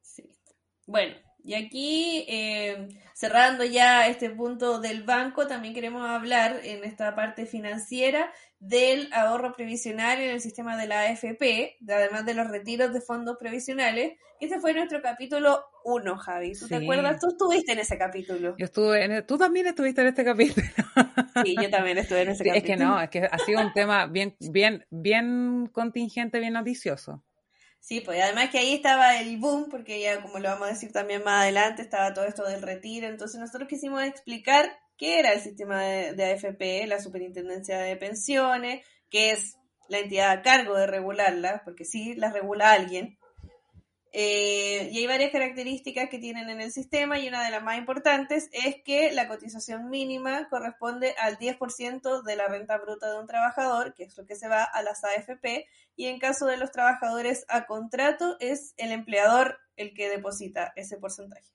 Sí. 0.02 0.30
Bueno, 0.86 1.16
y 1.48 1.54
aquí, 1.54 2.26
eh, 2.28 2.90
cerrando 3.14 3.64
ya 3.64 4.10
este 4.10 4.30
punto 4.30 4.82
del 4.82 5.04
banco, 5.04 5.48
también 5.48 5.74
queremos 5.74 6.06
hablar 6.06 6.60
en 6.62 6.84
esta 6.84 7.16
parte 7.16 7.46
financiera 7.46 8.34
del 8.60 9.08
ahorro 9.14 9.54
previsional 9.54 10.20
en 10.20 10.32
el 10.32 10.42
sistema 10.42 10.76
de 10.76 10.88
la 10.88 11.04
AFP, 11.04 11.78
además 11.88 12.26
de 12.26 12.34
los 12.34 12.50
retiros 12.50 12.92
de 12.92 13.00
fondos 13.00 13.38
previsionales. 13.40 14.18
Este 14.42 14.60
fue 14.60 14.74
nuestro 14.74 15.02
capítulo 15.02 15.64
1, 15.86 16.18
Javi. 16.18 16.52
¿Tú 16.52 16.68
te 16.68 16.76
acuerdas? 16.76 17.22
Tú 17.22 17.30
estuviste 17.30 17.72
en 17.72 17.80
ese 17.80 17.98
capítulo. 17.98 18.58
Yo 18.58 18.66
estuve 18.66 19.06
en 19.06 19.26
tú 19.26 19.38
también 19.38 19.68
estuviste 19.68 20.02
en 20.02 20.08
este 20.08 20.26
capítulo. 20.26 20.68
Sí, 21.46 21.56
yo 21.62 21.70
también 21.70 22.00
estuve 22.00 22.24
en 22.24 22.30
ese 22.30 22.44
capítulo. 22.44 22.74
Es 22.74 22.78
que 22.78 22.84
no, 22.84 23.00
es 23.00 23.10
que 23.10 23.20
ha 23.24 23.38
sido 23.38 23.62
un 23.62 23.72
tema 23.72 24.08
bien, 24.08 24.36
bien, 24.40 24.86
bien 24.90 25.70
contingente, 25.72 26.40
bien 26.40 26.54
noticioso. 26.54 27.24
Sí, 27.80 28.02
pues 28.02 28.22
además 28.22 28.50
que 28.50 28.60
ahí 28.60 28.74
estaba 28.74 29.20
el 29.20 29.38
boom, 29.38 29.70
porque 29.70 30.02
ya 30.02 30.22
como 30.22 30.40
lo 30.40 30.50
vamos 30.50 30.68
a 30.68 30.72
decir 30.74 30.92
también 30.92 31.24
más 31.24 31.44
adelante, 31.44 31.82
estaba 31.82 32.14
todo 32.14 32.26
esto 32.26 32.44
del 32.44 32.62
retiro, 32.62 33.08
entonces 33.08 33.40
nosotros 33.40 33.70
quisimos 33.70 34.04
explicar 34.04 34.78
qué 34.98 35.20
era 35.20 35.32
el 35.32 35.40
sistema 35.40 35.82
de, 35.82 36.26
AFP, 36.26 36.86
la 36.88 37.00
Superintendencia 37.00 37.80
de 37.80 37.96
Pensiones, 37.96 38.86
que 39.10 39.32
es 39.32 39.58
la 39.88 40.00
entidad 40.00 40.32
a 40.32 40.42
cargo 40.42 40.76
de 40.76 40.88
regularla, 40.88 41.62
porque 41.64 41.86
sí, 41.86 42.14
la 42.16 42.32
regula 42.32 42.72
alguien, 42.72 43.18
eh, 44.14 44.90
y 44.92 45.00
hay 45.00 45.08
varias 45.08 45.32
características 45.32 46.10
que 46.10 46.20
tienen 46.20 46.50
en 46.50 46.62
el 46.62 46.72
sistema 46.72 47.20
y 47.20 47.28
una 47.28 47.44
de 47.44 47.52
las 47.52 47.64
más 47.64 47.78
importantes 47.78 48.50
es 48.52 48.78
que 48.84 49.12
la 49.12 49.28
cotización 49.28 49.90
mínima 49.90 50.48
corresponde 50.50 51.14
al 51.20 51.38
10% 51.38 52.24
de 52.24 52.36
la 52.36 52.48
renta 52.48 52.78
bruta 52.78 53.12
de 53.12 53.20
un 53.20 53.28
trabajador, 53.28 53.94
que 53.94 54.04
es 54.04 54.18
lo 54.18 54.26
que 54.26 54.36
se 54.36 54.48
va 54.48 54.64
a 54.64 54.82
las 54.82 55.04
AFP, 55.04 55.68
y 55.96 56.08
en 56.08 56.20
caso 56.20 56.46
de 56.46 56.58
los 56.58 56.72
trabajadores 56.72 57.46
a 57.50 57.66
contrato 57.66 58.38
es 58.40 58.74
el 58.78 58.92
empleador 58.92 59.60
el 59.76 59.94
que 59.94 60.10
deposita 60.10 60.74
ese 60.76 60.98
porcentaje. 60.98 61.46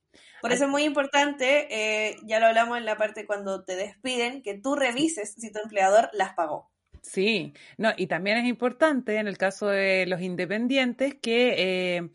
Por 0.40 0.52
eso 0.52 0.64
es 0.64 0.70
muy 0.70 0.82
importante, 0.82 1.68
eh, 1.70 2.16
ya 2.24 2.40
lo 2.40 2.46
hablamos 2.46 2.76
en 2.76 2.84
la 2.84 2.96
parte 2.96 3.26
cuando 3.26 3.64
te 3.64 3.76
despiden, 3.76 4.42
que 4.42 4.58
tú 4.58 4.74
revises 4.74 5.34
si 5.38 5.50
tu 5.52 5.60
empleador 5.60 6.10
las 6.12 6.34
pagó. 6.34 6.70
Sí, 7.02 7.52
no, 7.78 7.92
y 7.96 8.06
también 8.06 8.38
es 8.38 8.46
importante 8.46 9.16
en 9.16 9.26
el 9.26 9.36
caso 9.36 9.66
de 9.66 10.06
los 10.06 10.20
independientes 10.20 11.16
que 11.20 11.54
eh, 11.58 12.10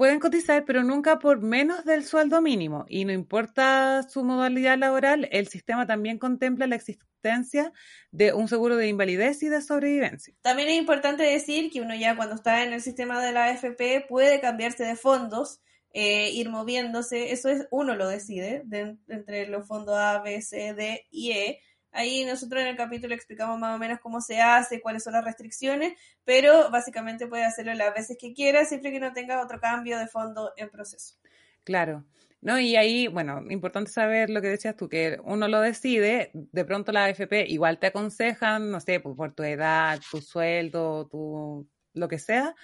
pueden 0.00 0.18
cotizar, 0.18 0.64
pero 0.64 0.82
nunca 0.82 1.18
por 1.18 1.42
menos 1.42 1.84
del 1.84 2.06
sueldo 2.06 2.40
mínimo. 2.40 2.86
Y 2.88 3.04
no 3.04 3.12
importa 3.12 4.02
su 4.08 4.24
modalidad 4.24 4.78
laboral, 4.78 5.28
el 5.30 5.46
sistema 5.48 5.86
también 5.86 6.18
contempla 6.18 6.66
la 6.66 6.76
existencia 6.76 7.70
de 8.10 8.32
un 8.32 8.48
seguro 8.48 8.76
de 8.76 8.88
invalidez 8.88 9.42
y 9.42 9.50
de 9.50 9.60
sobrevivencia. 9.60 10.32
También 10.40 10.70
es 10.70 10.78
importante 10.78 11.24
decir 11.24 11.70
que 11.70 11.82
uno 11.82 11.94
ya 11.94 12.16
cuando 12.16 12.36
está 12.36 12.64
en 12.64 12.72
el 12.72 12.80
sistema 12.80 13.22
de 13.22 13.32
la 13.32 13.44
AFP 13.48 14.06
puede 14.08 14.40
cambiarse 14.40 14.84
de 14.84 14.96
fondos, 14.96 15.60
eh, 15.92 16.30
ir 16.30 16.48
moviéndose. 16.48 17.32
Eso 17.32 17.50
es 17.50 17.68
uno 17.70 17.94
lo 17.94 18.08
decide 18.08 18.64
entre 19.06 19.48
los 19.48 19.68
fondos 19.68 19.98
A, 19.98 20.22
B, 20.22 20.40
C, 20.40 20.72
D 20.72 21.04
y 21.10 21.32
E 21.32 21.60
Ahí 21.92 22.24
nosotros 22.24 22.62
en 22.62 22.68
el 22.68 22.76
capítulo 22.76 23.14
explicamos 23.14 23.58
más 23.58 23.74
o 23.74 23.78
menos 23.78 23.98
cómo 24.00 24.20
se 24.20 24.40
hace, 24.40 24.80
cuáles 24.80 25.02
son 25.02 25.14
las 25.14 25.24
restricciones, 25.24 25.94
pero 26.24 26.70
básicamente 26.70 27.26
puede 27.26 27.44
hacerlo 27.44 27.74
las 27.74 27.94
veces 27.94 28.16
que 28.20 28.32
quiera, 28.32 28.64
siempre 28.64 28.92
que 28.92 29.00
no 29.00 29.12
tenga 29.12 29.42
otro 29.42 29.60
cambio 29.60 29.98
de 29.98 30.06
fondo 30.06 30.52
en 30.56 30.70
proceso. 30.70 31.16
Claro. 31.64 32.04
No, 32.42 32.58
y 32.58 32.76
ahí, 32.76 33.06
bueno, 33.06 33.42
importante 33.50 33.90
saber 33.90 34.30
lo 34.30 34.40
que 34.40 34.48
decías 34.48 34.74
tú, 34.74 34.88
que 34.88 35.18
uno 35.24 35.46
lo 35.46 35.60
decide, 35.60 36.30
de 36.32 36.64
pronto 36.64 36.90
la 36.90 37.04
AFP 37.04 37.46
igual 37.48 37.78
te 37.78 37.88
aconsejan, 37.88 38.70
no 38.70 38.80
sé, 38.80 38.98
por 39.00 39.34
tu 39.34 39.42
edad, 39.42 40.00
tu 40.10 40.22
sueldo, 40.22 41.06
tu 41.06 41.68
lo 41.92 42.08
que 42.08 42.18
sea, 42.18 42.54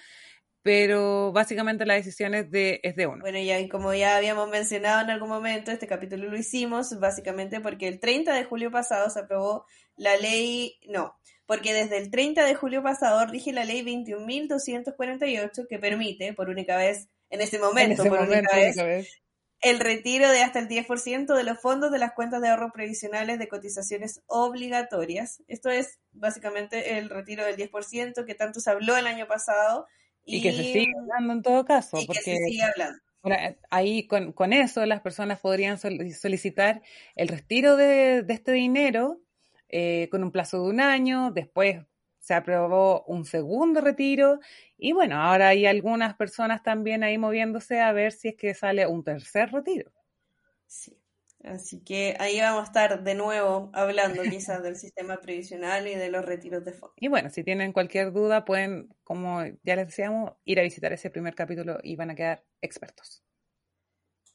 pero 0.67 1.31
básicamente 1.31 1.85
la 1.85 1.93
decisión 1.93 2.35
es 2.35 2.51
de, 2.51 2.81
es 2.83 2.97
de 2.97 3.07
uno. 3.07 3.21
Bueno, 3.21 3.37
y 3.37 3.69
como 3.69 3.93
ya 3.93 4.17
habíamos 4.17 4.49
mencionado 4.49 5.01
en 5.01 5.11
algún 5.11 5.29
momento, 5.29 5.71
este 5.71 5.87
capítulo 5.87 6.29
lo 6.29 6.35
hicimos 6.35 6.99
básicamente 6.99 7.61
porque 7.61 7.87
el 7.87 8.01
30 8.01 8.33
de 8.33 8.43
julio 8.43 8.69
pasado 8.69 9.09
se 9.09 9.21
aprobó 9.21 9.65
la 9.95 10.17
ley, 10.17 10.77
no, 10.89 11.15
porque 11.45 11.73
desde 11.73 11.97
el 11.97 12.11
30 12.11 12.43
de 12.43 12.55
julio 12.55 12.83
pasado 12.83 13.25
rige 13.27 13.53
la 13.53 13.63
ley 13.63 13.81
21.248 13.81 15.67
que 15.69 15.79
permite, 15.79 16.33
por 16.33 16.49
única 16.49 16.75
vez, 16.75 17.07
en 17.29 17.39
este 17.39 17.59
momento, 17.59 18.03
por 18.03 18.19
única, 18.19 18.53
vez, 18.53 19.07
el 19.61 19.79
retiro 19.79 20.29
de 20.29 20.43
hasta 20.43 20.59
el 20.59 20.67
10% 20.67 21.33
de 21.33 21.43
los 21.45 21.61
fondos 21.61 21.93
de 21.93 21.99
las 21.99 22.11
cuentas 22.11 22.41
de 22.41 22.49
ahorro 22.49 22.73
previsionales 22.73 23.39
de 23.39 23.47
cotizaciones 23.47 24.21
obligatorias. 24.25 25.41
Esto 25.47 25.69
es 25.69 26.01
básicamente 26.11 26.97
el 26.97 27.09
retiro 27.09 27.45
del 27.45 27.55
10% 27.55 28.25
que 28.25 28.35
tanto 28.35 28.59
se 28.59 28.69
habló 28.69 28.97
el 28.97 29.07
año 29.07 29.27
pasado 29.27 29.87
y, 30.27 30.41
que 30.41 30.51
se 30.51 30.63
sigue 30.63 30.93
hablando 30.99 31.33
en 31.33 31.41
todo 31.41 31.65
caso. 31.65 31.97
porque, 32.05 32.21
que 32.23 32.37
se 32.37 32.45
sigue 32.45 32.63
hablando. 32.63 32.99
ahí 33.69 34.05
con, 34.07 34.33
con, 34.33 34.53
eso 34.53 34.85
las 34.85 35.01
personas 35.01 35.39
podrían 35.39 35.77
solicitar 35.79 36.81
el 37.15 37.27
retiro 37.27 37.75
de, 37.75 38.23
de 38.23 38.33
este 38.33 38.51
dinero 38.51 39.21
eh, 39.69 40.07
con 40.11 40.23
un 40.23 40.31
plazo 40.31 40.63
de 40.63 40.69
un 40.69 40.79
año, 40.79 41.31
después 41.31 41.85
se 42.19 42.33
aprobó 42.33 43.03
un 43.05 43.25
segundo 43.25 43.81
retiro 43.81 44.39
y 44.77 44.91
bueno, 44.91 45.21
ahora 45.21 45.49
hay 45.49 45.65
algunas 45.65 46.15
personas 46.15 46.61
también 46.61 47.03
ahí 47.03 47.17
moviéndose 47.17 47.79
a 47.79 47.93
ver 47.93 48.11
si 48.11 48.29
es 48.29 48.35
que 48.35 48.53
sale 48.53 48.85
un 48.85 49.03
tercer 49.03 49.51
retiro. 49.51 49.91
Sí. 50.65 50.97
Así 51.47 51.79
que 51.83 52.15
ahí 52.19 52.39
vamos 52.39 52.61
a 52.61 52.65
estar 52.65 53.03
de 53.03 53.15
nuevo 53.15 53.69
hablando 53.73 54.21
quizás 54.23 54.61
del 54.63 54.75
sistema 54.75 55.17
previsional 55.17 55.87
y 55.87 55.95
de 55.95 56.09
los 56.09 56.25
retiros 56.25 56.63
de 56.65 56.73
fondos. 56.73 56.95
Y 56.99 57.07
bueno, 57.07 57.29
si 57.29 57.43
tienen 57.43 57.73
cualquier 57.73 58.11
duda, 58.11 58.45
pueden, 58.45 58.93
como 59.03 59.43
ya 59.63 59.75
les 59.75 59.87
decíamos, 59.87 60.33
ir 60.45 60.59
a 60.59 60.63
visitar 60.63 60.93
ese 60.93 61.09
primer 61.09 61.35
capítulo 61.35 61.79
y 61.83 61.95
van 61.95 62.11
a 62.11 62.15
quedar 62.15 62.43
expertos. 62.61 63.23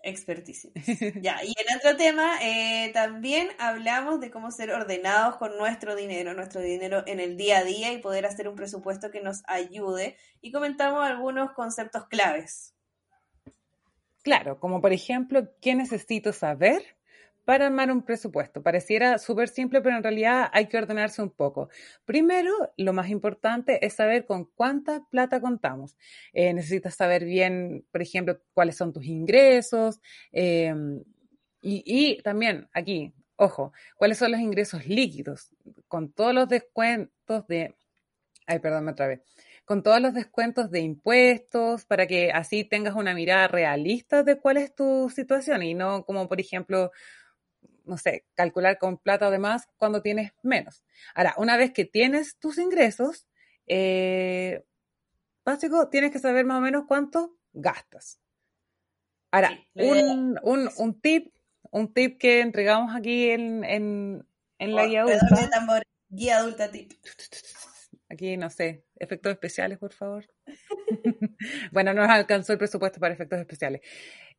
Expertísimos. 0.05 0.75
ya, 1.23 1.39
y 1.45 1.55
en 1.57 1.77
otro 1.77 1.97
tema, 1.97 2.39
eh, 2.43 2.91
también 2.93 3.49
hablamos 3.59 4.21
de 4.21 4.33
cómo 4.33 4.51
ser 4.51 4.73
ordenados 4.73 5.37
con 5.37 5.57
nuestro 5.59 5.95
dinero, 5.95 6.35
nuestro 6.35 6.61
dinero 6.61 7.05
en 7.07 7.21
el 7.21 7.37
día 7.37 7.59
a 7.59 7.65
día 7.65 7.93
y 7.93 7.99
poder 7.99 8.27
hacer 8.27 8.49
un 8.49 8.57
presupuesto 8.57 9.13
que 9.13 9.21
nos 9.21 9.43
ayude. 9.47 10.17
Y 10.41 10.51
comentamos 10.51 11.05
algunos 11.05 11.53
conceptos 11.53 12.09
claves. 12.09 12.75
Claro, 14.23 14.59
como 14.59 14.81
por 14.81 14.93
ejemplo, 14.93 15.49
¿qué 15.61 15.75
necesito 15.75 16.33
saber 16.33 16.83
para 17.45 17.67
armar 17.67 17.91
un 17.91 18.03
presupuesto. 18.03 18.63
Pareciera 18.63 19.19
súper 19.19 19.49
simple, 19.49 19.81
pero 19.81 19.97
en 19.97 20.03
realidad 20.03 20.49
hay 20.53 20.67
que 20.67 20.79
ordenarse 20.79 21.23
un 21.23 21.31
poco. 21.31 21.69
Primero, 22.05 22.53
lo 22.77 22.93
más 22.93 23.09
importante 23.11 23.85
es 23.85 23.95
saber 23.95 24.27
con 24.27 24.45
cuánta 24.45 25.05
plata 25.11 25.41
contamos. 25.41 25.97
Eh, 26.33 26.53
necesitas 26.55 26.95
saber 26.95 27.25
bien, 27.25 27.85
por 27.91 28.03
ejemplo, 28.03 28.41
cuáles 28.55 28.77
son 28.77 28.93
tus 28.93 29.07
ingresos 29.07 30.01
em, 30.31 31.03
y, 31.61 32.21
también 32.23 32.69
aquí, 32.73 33.13
ojo, 33.37 33.73
cuáles 33.97 34.19
son 34.19 34.33
los 34.33 34.41
ingresos 34.41 34.87
líquidos 34.87 35.55
con 35.89 36.13
todos 36.13 36.35
los 36.35 36.49
descuentos 36.49 37.47
de... 37.47 37.75
Ay, 38.47 38.59
perdón, 38.59 38.89
otra 38.89 39.07
vez 39.07 39.21
con 39.65 39.83
todos 39.83 40.01
los 40.01 40.13
descuentos 40.13 40.71
de 40.71 40.81
impuestos, 40.81 41.85
para 41.85 42.07
que 42.07 42.33
así 42.33 42.65
tengas 42.65 42.95
una 42.95 43.15
mirada 43.15 43.49
realista 43.49 44.23
de 44.23 44.39
cuál 44.39 44.57
es 44.57 44.75
tu 44.75 45.09
situación 45.09 45.63
y 45.63 45.73
no 45.73 46.05
como, 46.05 46.29
por 46.29 46.41
ejemplo, 46.41 46.91
no 47.85 47.97
sé, 47.97 48.25
calcular 48.35 48.79
con 48.79 48.99
plata 48.99 49.29
o 49.29 49.31
demás 49.31 49.69
cuando 49.77 50.03
tienes 50.03 50.33
menos. 50.43 50.83
Ahora, 51.15 51.35
una 51.37 51.57
vez 51.57 51.73
que 51.73 51.85
tienes 51.85 52.39
tus 52.39 52.59
ingresos, 52.59 53.27
eh, 53.67 54.65
básico, 55.45 55.89
tienes 55.89 56.11
que 56.11 56.19
saber 56.19 56.45
más 56.45 56.59
o 56.59 56.61
menos 56.61 56.85
cuánto 56.87 57.37
gastas. 57.53 58.21
Ahora, 59.31 59.59
un, 59.75 60.39
un, 60.43 60.71
un, 60.77 61.01
tip, 61.01 61.35
un 61.71 61.93
tip 61.93 62.19
que 62.19 62.41
entregamos 62.41 62.95
aquí 62.95 63.31
en, 63.31 63.65
en, 63.65 64.27
en 64.59 64.75
la 64.75 64.83
oh, 64.83 64.89
guía 64.89 65.03
adulta. 65.03 65.83
guía 66.09 66.39
adulta 66.39 66.71
tip. 66.71 66.93
Aquí, 68.11 68.37
no 68.37 68.51
sé, 68.51 68.85
efectos 68.97 69.33
especiales, 69.33 69.79
por 69.79 69.95
favor. 69.95 70.27
bueno, 71.73 71.95
no 71.95 72.03
nos 72.03 72.11
alcanzó 72.11 72.53
el 72.53 72.59
presupuesto 72.59 73.01
para 73.01 73.15
efectos 73.15 73.39
especiales. 73.39 73.81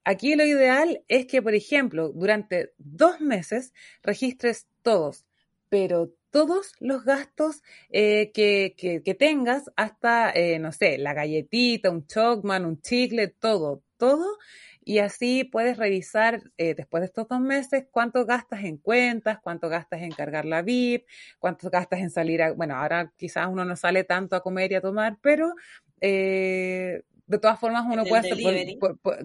Aquí 0.06 0.36
lo 0.36 0.46
ideal 0.46 1.04
es 1.08 1.28
que, 1.28 1.42
por 1.42 1.56
ejemplo, 1.56 2.10
durante 2.10 2.74
dos 2.78 3.22
meses 3.22 3.74
registres 4.02 4.68
todos, 4.82 5.26
pero 5.70 6.12
todos 6.30 6.74
los 6.80 7.06
gastos 7.06 7.62
eh, 7.90 8.32
que, 8.34 8.76
que, 8.76 9.14
tengas, 9.14 9.72
hasta, 9.76 10.32
eh, 10.32 10.60
no 10.60 10.72
sé, 10.72 10.98
la 10.98 11.14
galletita, 11.14 11.90
un 11.92 12.06
chocman, 12.08 12.66
un 12.66 12.82
chicle, 12.82 13.28
todo, 13.28 13.84
todo. 13.98 14.26
Y 14.84 14.98
así 14.98 15.46
puedes 15.46 15.78
revisar 15.78 16.52
eh, 16.58 16.74
después 16.76 17.02
de 17.02 17.06
estos 17.06 17.28
dos 17.30 17.40
meses 17.40 17.86
cuánto 17.90 18.26
gastas 18.26 18.66
en 18.66 18.78
cuentas, 18.78 19.40
cuánto 19.42 19.70
gastas 19.70 20.02
en 20.02 20.12
cargar 20.12 20.44
la 20.46 20.62
VIP, 20.64 21.06
cuánto 21.40 21.70
gastas 21.70 22.02
en 22.02 22.10
salir 22.10 22.42
a, 22.42 22.52
bueno, 22.52 22.76
ahora 22.76 23.14
quizás 23.16 23.48
uno 23.48 23.64
no 23.64 23.78
sale 23.78 24.04
tanto 24.04 24.36
a 24.36 24.42
comer 24.42 24.72
y 24.74 24.76
a 24.76 24.82
tomar, 24.82 25.18
pero 25.22 25.54
de 27.34 27.40
todas 27.40 27.60
formas 27.60 27.86
uno 27.90 28.06
puede 28.06 28.32
hacer, 28.32 28.38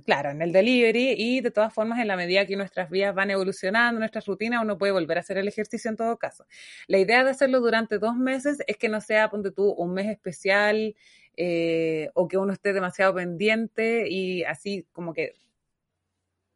claro, 0.05 0.31
en 0.31 0.41
el 0.41 0.51
delivery 0.51 1.15
y 1.17 1.43
de 1.43 1.51
todas 1.51 1.75
formas 1.75 1.99
en 1.99 2.09
la 2.09 2.17
medida 2.17 2.47
que 2.47 2.57
nuestras 2.57 2.89
vías 2.89 3.15
van 3.15 3.31
evolucionando, 3.31 3.99
nuestras 3.99 4.25
rutinas, 4.25 4.63
uno 4.63 4.79
puede 4.79 4.93
volver 4.93 5.19
a 5.19 5.21
hacer 5.21 5.37
el 5.37 5.47
ejercicio 5.47 5.91
en 5.91 5.97
todo 5.99 6.17
caso. 6.17 6.47
La 6.87 6.97
idea 6.97 7.23
de 7.23 7.31
hacerlo 7.31 7.61
durante 7.61 7.99
dos 7.99 8.17
meses 8.17 8.63
es 8.67 8.79
que 8.79 8.89
no 8.89 9.03
sea, 9.03 9.29
ponte 9.29 9.51
tú, 9.51 9.73
un 9.73 9.93
mes 9.93 10.07
especial 10.07 10.97
eh, 11.37 12.09
o 12.15 12.29
que 12.29 12.39
uno 12.39 12.55
esté 12.55 12.73
demasiado 12.73 13.15
pendiente 13.15 14.09
y 14.09 14.43
así 14.45 14.87
como 14.93 15.13
que 15.13 15.35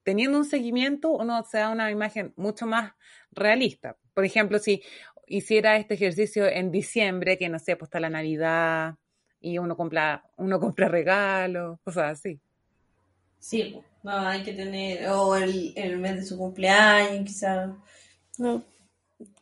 teniendo 0.05 0.39
un 0.39 0.47
seguimiento 0.47 1.11
uno 1.11 1.45
se 1.45 1.59
da 1.59 1.69
una 1.69 1.91
imagen 1.91 2.33
mucho 2.37 2.67
más 2.67 2.95
realista. 3.31 3.99
Por 4.15 4.25
ejemplo, 4.25 4.59
si 4.59 4.83
hiciera 5.27 5.77
este 5.77 5.95
ejercicio 5.95 6.47
en 6.47 6.71
diciembre, 6.71 7.37
que 7.37 7.51
no 7.51 7.59
sé, 7.59 7.77
pues 7.77 7.89
está 7.89 8.01
la 8.01 8.09
Navidad, 8.09 8.97
y 9.43 9.59
uno 9.59 9.77
compra, 9.77 10.25
uno 10.37 10.59
compra 10.61 10.89
regalos, 10.89 11.79
cosas 11.85 12.19
así. 12.19 12.41
Sí, 13.39 13.81
no, 14.03 14.19
hay 14.19 14.43
que 14.43 14.53
tener, 14.53 15.09
o 15.09 15.35
el, 15.37 15.73
el 15.77 15.99
mes 15.99 16.17
de 16.17 16.23
su 16.25 16.39
cumpleaños, 16.39 17.25
quizás. 17.27 17.71
No, 18.39 18.63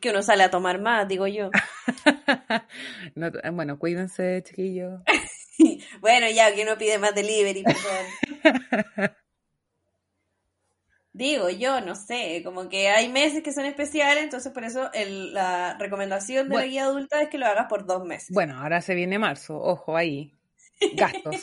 que 0.01 0.11
uno 0.11 0.23
sale 0.23 0.43
a 0.43 0.51
tomar 0.51 0.81
más, 0.81 1.07
digo 1.07 1.27
yo. 1.27 1.51
bueno, 3.53 3.79
cuídense, 3.79 4.43
chiquillos. 4.43 5.01
bueno, 6.01 6.29
ya, 6.31 6.55
que 6.55 6.63
uno 6.63 6.79
pide 6.79 6.99
más 6.99 7.15
delivery, 7.15 7.63
perdón. 7.63 9.13
Digo 11.21 11.51
yo, 11.51 11.83
no 11.83 11.97
sé, 11.97 12.41
como 12.43 12.71
que 12.71 12.89
hay 12.89 13.11
meses 13.11 13.43
que 13.43 13.53
son 13.53 13.67
especiales, 13.67 14.25
entonces 14.25 14.51
por 14.55 14.65
eso 14.65 14.91
la 14.95 15.77
recomendación 15.79 16.49
de 16.49 16.57
la 16.57 16.65
guía 16.65 16.85
adulta 16.85 17.21
es 17.21 17.29
que 17.29 17.37
lo 17.37 17.45
hagas 17.45 17.67
por 17.69 17.85
dos 17.85 18.07
meses. 18.07 18.31
Bueno, 18.31 18.59
ahora 18.59 18.81
se 18.81 18.95
viene 18.95 19.19
marzo, 19.19 19.61
ojo 19.61 19.99
ahí, 19.99 20.35
gastos. 20.95 21.37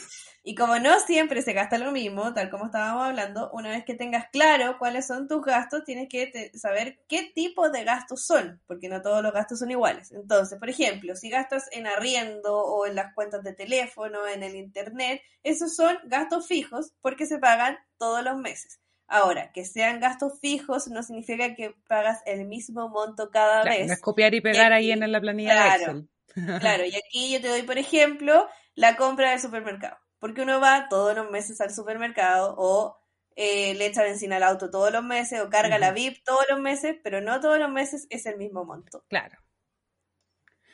y 0.44 0.56
como 0.56 0.80
no 0.80 1.00
siempre 1.02 1.44
se 1.44 1.54
gasta 1.54 1.78
lo 1.78 1.92
mismo, 1.92 2.34
tal 2.34 2.50
como 2.50 2.66
estábamos 2.66 3.06
hablando, 3.06 3.52
una 3.54 3.70
vez 3.70 3.86
que 3.86 3.94
tengas 3.94 4.30
claro 4.32 4.80
cuáles 4.80 5.06
son 5.06 5.28
tus 5.28 5.46
gastos, 5.46 5.84
tienes 5.84 6.10
que 6.10 6.50
saber 6.56 7.04
qué 7.08 7.32
tipo 7.36 7.70
de 7.70 7.84
gastos 7.84 8.26
son, 8.26 8.60
porque 8.66 8.90
no 8.90 9.04
todos 9.04 9.22
los 9.22 9.32
gastos 9.32 9.60
son 9.60 9.70
iguales. 9.70 10.12
Entonces, 10.12 10.58
por 10.58 10.72
ejemplo, 10.72 11.16
si 11.16 11.30
gastas 11.30 11.70
en 11.72 11.86
arriendo 11.86 12.58
o 12.58 12.88
en 12.88 12.96
las 12.96 13.14
cuentas 13.14 13.44
de 13.44 13.54
teléfono, 13.54 14.28
en 14.28 14.42
el 14.42 14.56
internet, 14.56 15.22
esos 15.44 15.76
son 15.76 16.00
gastos 16.06 16.48
fijos 16.48 16.94
porque 17.00 17.28
se 17.28 17.38
pagan 17.38 17.78
todos 18.00 18.24
los 18.24 18.38
meses. 18.40 18.80
Ahora, 19.08 19.52
que 19.54 19.64
sean 19.64 20.02
gastos 20.02 20.40
fijos 20.42 20.88
no 20.90 21.02
significa 21.02 21.56
que 21.56 21.74
pagas 21.88 22.22
el 22.26 22.46
mismo 22.46 22.90
monto 22.90 23.32
cada 23.32 23.64
vez. 23.64 23.88
No 23.88 23.94
es 23.94 24.02
copiar 24.02 24.34
y 24.34 24.42
pegar 24.42 24.74
ahí 24.74 24.92
en 24.92 25.12
la 25.12 25.22
planilla 25.22 25.54
claro, 25.54 26.06
claro, 26.60 26.86
y 26.86 26.96
aquí 26.96 27.32
yo 27.32 27.42
te 27.42 27.48
doy, 27.48 27.64
por 27.64 27.78
ejemplo, 27.78 28.48
la 28.76 28.98
compra 28.98 29.32
del 29.32 29.40
supermercado. 29.40 29.98
Porque 30.20 30.42
uno 30.42 30.60
va 30.60 30.90
todos 30.90 31.16
los 31.16 31.30
meses 31.32 31.62
al 31.62 31.74
supermercado 31.74 32.56
o 32.58 32.98
eh, 33.36 33.76
le 33.76 33.86
echa 33.86 34.04
benzina 34.04 34.38
al 34.38 34.44
auto 34.44 34.70
todos 34.70 34.92
los 34.92 35.04
meses 35.04 35.40
o 35.40 35.50
carga 35.50 35.78
la 35.78 35.92
VIP 35.92 36.24
todos 36.26 36.46
los 36.50 36.60
meses, 36.60 36.98
pero 37.04 37.22
no 37.22 37.40
todos 37.40 37.60
los 37.60 37.70
meses 37.70 38.08
es 38.10 38.26
el 38.26 38.38
mismo 38.38 38.66
monto. 38.66 39.06
Claro. 39.08 39.38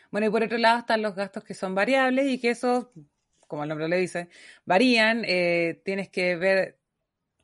Bueno, 0.10 0.28
y 0.28 0.30
por 0.30 0.44
otro 0.44 0.58
lado 0.58 0.80
están 0.80 1.02
los 1.02 1.14
gastos 1.14 1.44
que 1.44 1.54
son 1.54 1.76
variables 1.76 2.28
y 2.28 2.40
que 2.40 2.52
esos, 2.52 2.88
como 3.48 3.64
el 3.64 3.70
nombre 3.70 3.90
le 3.90 3.98
dice, 3.98 4.30
varían. 4.66 5.24
Eh, 5.26 5.82
tienes 5.84 6.10
que 6.10 6.36
ver 6.36 6.80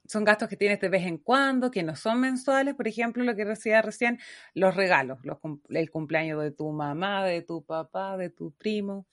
son 0.09 0.23
gastos 0.23 0.49
que 0.49 0.57
tienes 0.57 0.79
de 0.79 0.89
vez 0.89 1.05
en 1.05 1.19
cuando, 1.19 1.69
que 1.69 1.83
no 1.83 1.95
son 1.95 2.19
mensuales, 2.19 2.73
por 2.73 2.87
ejemplo, 2.87 3.23
lo 3.23 3.35
que 3.35 3.45
decía 3.45 3.81
recién, 3.83 4.19
los 4.55 4.75
regalos, 4.75 5.19
el 5.69 5.91
cumpleaños 5.91 6.41
de 6.41 6.51
tu 6.51 6.71
mamá, 6.71 7.23
de 7.25 7.43
tu 7.43 7.63
papá, 7.63 8.17
de 8.17 8.31
tu 8.31 8.51
primo, 8.53 9.05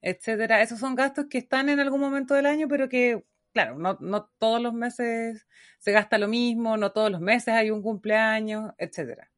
etcétera. 0.00 0.62
Esos 0.62 0.78
son 0.78 0.94
gastos 0.94 1.26
que 1.28 1.38
están 1.38 1.68
en 1.68 1.80
algún 1.80 2.00
momento 2.00 2.34
del 2.34 2.46
año, 2.46 2.68
pero 2.68 2.88
que, 2.88 3.24
claro, 3.52 3.76
no, 3.78 3.98
no 4.00 4.30
todos 4.38 4.62
los 4.62 4.74
meses 4.74 5.46
se 5.80 5.90
gasta 5.92 6.18
lo 6.18 6.28
mismo, 6.28 6.76
no 6.76 6.92
todos 6.92 7.10
los 7.10 7.20
meses 7.20 7.54
hay 7.54 7.70
un 7.72 7.82
cumpleaños, 7.82 8.72
etcétera. 8.78 9.32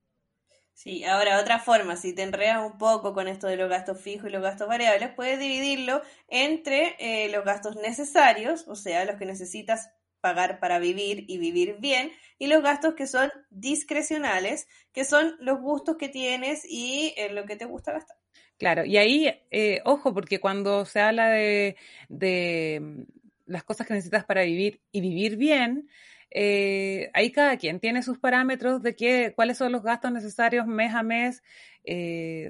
Sí, 0.75 1.05
ahora 1.05 1.41
otra 1.41 1.59
forma, 1.59 1.97
si 1.97 2.15
te 2.15 2.23
enredas 2.23 2.59
un 2.63 2.77
poco 2.77 3.15
con 3.15 3.29
esto 3.29 3.47
de 3.47 3.57
los 3.57 3.71
gastos 3.71 3.99
fijos 3.99 4.29
y 4.29 4.33
los 4.33 4.43
gastos 4.43 4.69
variables, 4.69 5.09
puedes 5.17 5.39
dividirlo 5.39 6.03
entre 6.29 6.97
eh, 6.99 7.31
los 7.31 7.47
gastos 7.47 7.77
necesarios, 7.77 8.69
o 8.69 8.75
sea, 8.77 9.07
los 9.07 9.17
que 9.17 9.25
necesitas 9.25 9.91
pagar 10.27 10.59
para 10.59 10.81
vivir 10.81 11.25
y 11.29 11.39
vivir 11.39 11.77
bien, 11.79 12.11
y 12.37 12.49
los 12.49 12.61
gastos 12.61 12.95
que 12.95 13.07
son 13.07 13.31
discrecionales, 13.51 14.67
que 14.93 15.05
son 15.05 15.37
los 15.39 15.61
gustos 15.61 15.97
que 15.97 16.09
tienes 16.09 16.65
y 16.69 17.15
eh, 17.17 17.33
lo 17.33 17.47
que 17.47 17.55
te 17.55 17.65
gusta 17.65 17.93
gastar. 17.93 18.17
Claro, 18.59 18.85
y 18.85 18.97
ahí, 18.97 19.33
eh, 19.53 19.83
ojo, 19.85 20.13
porque 20.13 20.41
cuando 20.41 20.85
se 20.85 20.99
habla 20.99 21.29
de, 21.29 21.77
de, 22.09 22.81
mm, 22.83 23.03
las 23.47 23.63
cosas 23.63 23.87
que 23.87 23.95
necesitas 23.95 24.25
para 24.25 24.43
vivir 24.43 24.81
y 24.91 25.01
vivir 25.01 25.37
bien, 25.37 25.89
eh, 26.33 27.09
ahí 27.15 27.31
cada 27.31 27.57
quien 27.57 27.79
tiene 27.79 28.03
sus 28.03 28.19
parámetros 28.19 28.83
de 28.83 28.97
qué, 28.97 29.33
cuáles 29.37 29.59
son 29.59 29.71
los 29.71 29.85
gastos 29.85 30.11
necesarios 30.11 30.67
mes 30.67 30.93
a 30.93 31.05
mes, 31.05 31.45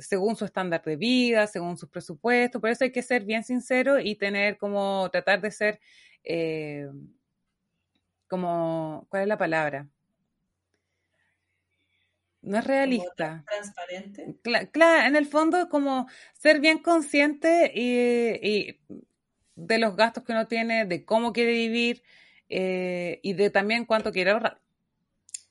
según 0.00 0.34
su 0.34 0.46
estándar 0.46 0.82
de 0.82 0.96
vida, 0.96 1.46
según 1.46 1.76
sus 1.76 1.90
presupuestos. 1.90 2.58
Por 2.58 2.70
eso 2.70 2.84
hay 2.84 2.90
que 2.90 3.02
ser 3.02 3.26
bien 3.26 3.44
sincero 3.44 4.00
y 4.00 4.14
tener 4.14 4.56
como 4.56 5.10
tratar 5.10 5.42
de 5.42 5.50
ser 5.50 5.78
como, 8.28 9.06
¿cuál 9.10 9.22
es 9.22 9.28
la 9.28 9.38
palabra? 9.38 9.88
No 12.42 12.58
es 12.58 12.64
realista. 12.64 13.44
Transparente. 13.46 14.36
Claro, 14.70 15.08
en 15.08 15.16
el 15.16 15.26
fondo 15.26 15.68
como 15.68 16.06
ser 16.34 16.60
bien 16.60 16.78
consciente 16.78 17.72
y, 17.74 18.78
de 19.56 19.78
los 19.78 19.96
gastos 19.96 20.22
que 20.22 20.32
uno 20.32 20.46
tiene, 20.46 20.84
de 20.84 21.04
cómo 21.04 21.32
quiere 21.32 21.52
vivir 21.52 22.02
eh, 22.48 23.18
y 23.22 23.32
de 23.32 23.50
también 23.50 23.84
cuánto 23.84 24.12
quiere 24.12 24.30
ahorrar. 24.30 24.60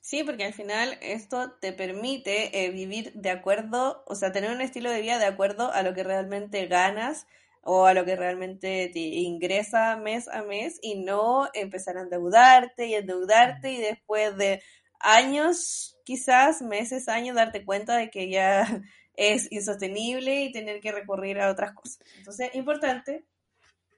Sí, 0.00 0.22
porque 0.22 0.44
al 0.44 0.54
final 0.54 0.96
esto 1.02 1.52
te 1.60 1.72
permite 1.72 2.64
eh, 2.64 2.70
vivir 2.70 3.12
de 3.14 3.30
acuerdo, 3.30 4.04
o 4.06 4.14
sea, 4.14 4.30
tener 4.30 4.52
un 4.52 4.60
estilo 4.60 4.90
de 4.90 5.02
vida 5.02 5.18
de 5.18 5.26
acuerdo 5.26 5.72
a 5.72 5.82
lo 5.82 5.94
que 5.94 6.04
realmente 6.04 6.64
ganas 6.66 7.26
o 7.66 7.84
a 7.84 7.94
lo 7.94 8.04
que 8.04 8.16
realmente 8.16 8.90
te 8.92 8.98
ingresa 8.98 9.96
mes 9.96 10.28
a 10.28 10.42
mes 10.42 10.78
y 10.80 10.94
no 11.02 11.48
empezar 11.52 11.98
a 11.98 12.02
endeudarte 12.02 12.86
y 12.86 12.94
endeudarte 12.94 13.72
y 13.72 13.78
después 13.78 14.36
de 14.36 14.62
años, 15.00 15.98
quizás 16.04 16.62
meses, 16.62 17.08
años, 17.08 17.34
darte 17.34 17.64
cuenta 17.64 17.96
de 17.96 18.08
que 18.08 18.30
ya 18.30 18.66
es 19.16 19.50
insostenible 19.50 20.44
y 20.44 20.52
tener 20.52 20.80
que 20.80 20.92
recurrir 20.92 21.40
a 21.40 21.50
otras 21.50 21.72
cosas. 21.72 21.98
Entonces, 22.18 22.54
importante, 22.54 23.24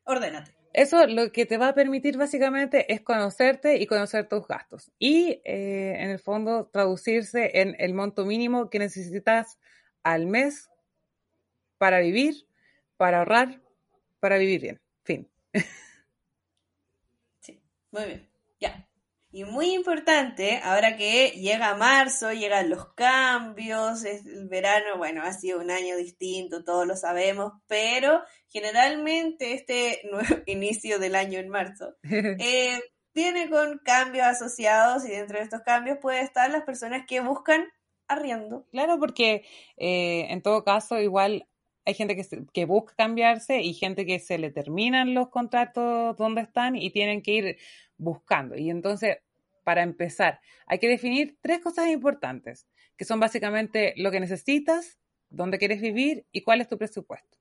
ordénate. 0.04 0.54
eso 0.72 1.06
lo 1.06 1.30
que 1.30 1.44
te 1.44 1.58
va 1.58 1.68
a 1.68 1.74
permitir 1.74 2.16
básicamente 2.16 2.92
es 2.92 3.02
conocerte 3.02 3.76
y 3.76 3.86
conocer 3.86 4.28
tus 4.28 4.46
gastos. 4.46 4.90
Y 4.98 5.42
eh, 5.44 5.96
en 5.98 6.10
el 6.10 6.18
fondo 6.18 6.66
traducirse 6.72 7.60
en 7.60 7.76
el 7.78 7.92
monto 7.92 8.24
mínimo 8.24 8.70
que 8.70 8.78
necesitas 8.78 9.58
al 10.02 10.26
mes 10.26 10.70
para 11.76 12.00
vivir, 12.00 12.47
para 12.98 13.20
ahorrar, 13.20 13.62
para 14.20 14.36
vivir 14.36 14.60
bien. 14.60 14.80
Fin. 15.04 15.30
Sí, 17.40 17.62
muy 17.90 18.04
bien. 18.04 18.28
Ya. 18.60 18.86
Y 19.30 19.44
muy 19.44 19.74
importante, 19.74 20.60
ahora 20.64 20.96
que 20.96 21.30
llega 21.30 21.76
marzo, 21.76 22.32
llegan 22.32 22.70
los 22.70 22.92
cambios, 22.94 24.04
el 24.04 24.48
verano, 24.48 24.98
bueno, 24.98 25.22
ha 25.22 25.32
sido 25.32 25.60
un 25.60 25.70
año 25.70 25.96
distinto, 25.96 26.64
todos 26.64 26.86
lo 26.86 26.96
sabemos, 26.96 27.52
pero 27.66 28.22
generalmente 28.48 29.52
este 29.52 30.00
nuevo 30.10 30.42
inicio 30.46 30.98
del 30.98 31.14
año 31.14 31.38
en 31.38 31.48
marzo 31.48 31.94
eh, 32.02 32.80
viene 33.14 33.48
con 33.48 33.78
cambios 33.84 34.26
asociados 34.26 35.04
y 35.04 35.10
dentro 35.10 35.38
de 35.38 35.44
estos 35.44 35.60
cambios 35.60 35.98
puede 36.00 36.22
estar 36.22 36.50
las 36.50 36.64
personas 36.64 37.04
que 37.06 37.20
buscan 37.20 37.66
arriendo. 38.08 38.66
Claro, 38.70 38.98
porque 38.98 39.44
eh, 39.76 40.26
en 40.30 40.42
todo 40.42 40.64
caso 40.64 40.98
igual 40.98 41.46
hay 41.88 41.94
gente 41.94 42.14
que, 42.14 42.44
que 42.52 42.66
busca 42.66 42.94
cambiarse 42.94 43.62
y 43.62 43.72
gente 43.72 44.04
que 44.04 44.18
se 44.18 44.36
le 44.36 44.50
terminan 44.50 45.14
los 45.14 45.30
contratos 45.30 46.14
donde 46.18 46.42
están 46.42 46.76
y 46.76 46.90
tienen 46.90 47.22
que 47.22 47.30
ir 47.30 47.58
buscando. 47.96 48.56
Y 48.56 48.68
entonces, 48.68 49.20
para 49.64 49.82
empezar, 49.82 50.38
hay 50.66 50.80
que 50.80 50.86
definir 50.86 51.38
tres 51.40 51.60
cosas 51.60 51.88
importantes, 51.88 52.68
que 52.98 53.06
son 53.06 53.20
básicamente 53.20 53.94
lo 53.96 54.10
que 54.10 54.20
necesitas, 54.20 54.98
dónde 55.30 55.56
quieres 55.56 55.80
vivir 55.80 56.26
y 56.30 56.42
cuál 56.42 56.60
es 56.60 56.68
tu 56.68 56.76
presupuesto. 56.76 57.38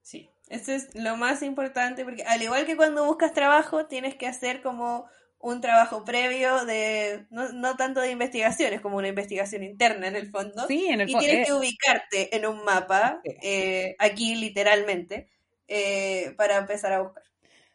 Sí, 0.00 0.30
eso 0.48 0.72
es 0.72 0.94
lo 0.94 1.18
más 1.18 1.42
importante, 1.42 2.06
porque 2.06 2.22
al 2.22 2.40
igual 2.40 2.64
que 2.64 2.78
cuando 2.78 3.04
buscas 3.04 3.34
trabajo, 3.34 3.84
tienes 3.84 4.14
que 4.14 4.26
hacer 4.26 4.62
como 4.62 5.10
un 5.38 5.60
trabajo 5.60 6.04
previo 6.04 6.64
de, 6.64 7.26
no, 7.30 7.76
tanto 7.76 8.00
de 8.00 8.10
investigaciones, 8.10 8.80
como 8.80 8.96
una 8.96 9.08
investigación 9.08 9.62
interna 9.62 10.08
en 10.08 10.16
el 10.16 10.30
fondo. 10.30 10.66
Sí, 10.66 10.86
en 10.86 11.02
el 11.02 11.10
fondo. 11.10 11.24
Y 11.24 11.28
tienes 11.28 11.46
eh, 11.46 11.50
que 11.50 11.52
ubicarte 11.52 12.36
en 12.36 12.46
un 12.46 12.64
mapa, 12.64 13.20
eh, 13.24 13.94
aquí 13.98 14.34
literalmente, 14.34 15.28
eh, 15.68 16.34
para 16.36 16.56
empezar 16.56 16.92
a 16.92 17.02
buscar. 17.02 17.22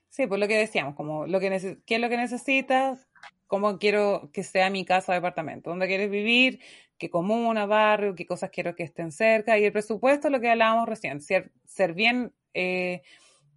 Sí, 0.10 0.28
pues 0.28 0.40
lo 0.40 0.48
que 0.48 0.58
decíamos, 0.58 0.96
como 0.96 1.26
lo 1.26 1.40
que 1.40 1.80
qué 1.86 1.96
es 1.96 2.02
lo 2.02 2.10
que 2.10 2.18
necesitas, 2.18 3.08
cómo 3.48 3.80
quiero 3.80 4.30
que 4.34 4.44
sea 4.44 4.70
mi 4.70 4.84
casa 4.84 5.12
o 5.12 5.16
departamento, 5.16 5.70
dónde 5.70 5.88
quieres 5.88 6.10
vivir, 6.10 6.60
qué 6.98 7.10
comuna, 7.10 7.66
barrio, 7.66 8.16
qué 8.16 8.26
cosas 8.26 8.50
quiero 8.50 8.76
que 8.76 8.84
estén 8.84 9.12
cerca 9.12 9.58
y 9.58 9.66
el 9.66 9.72
presupuesto, 9.72 10.30
lo 10.30 10.42
que 10.42 10.50
hablábamos 10.50 10.88
recién, 10.88 11.22
ser, 11.22 11.52
ser 11.66 11.94
bien 11.94 12.34
eh, 12.54 13.02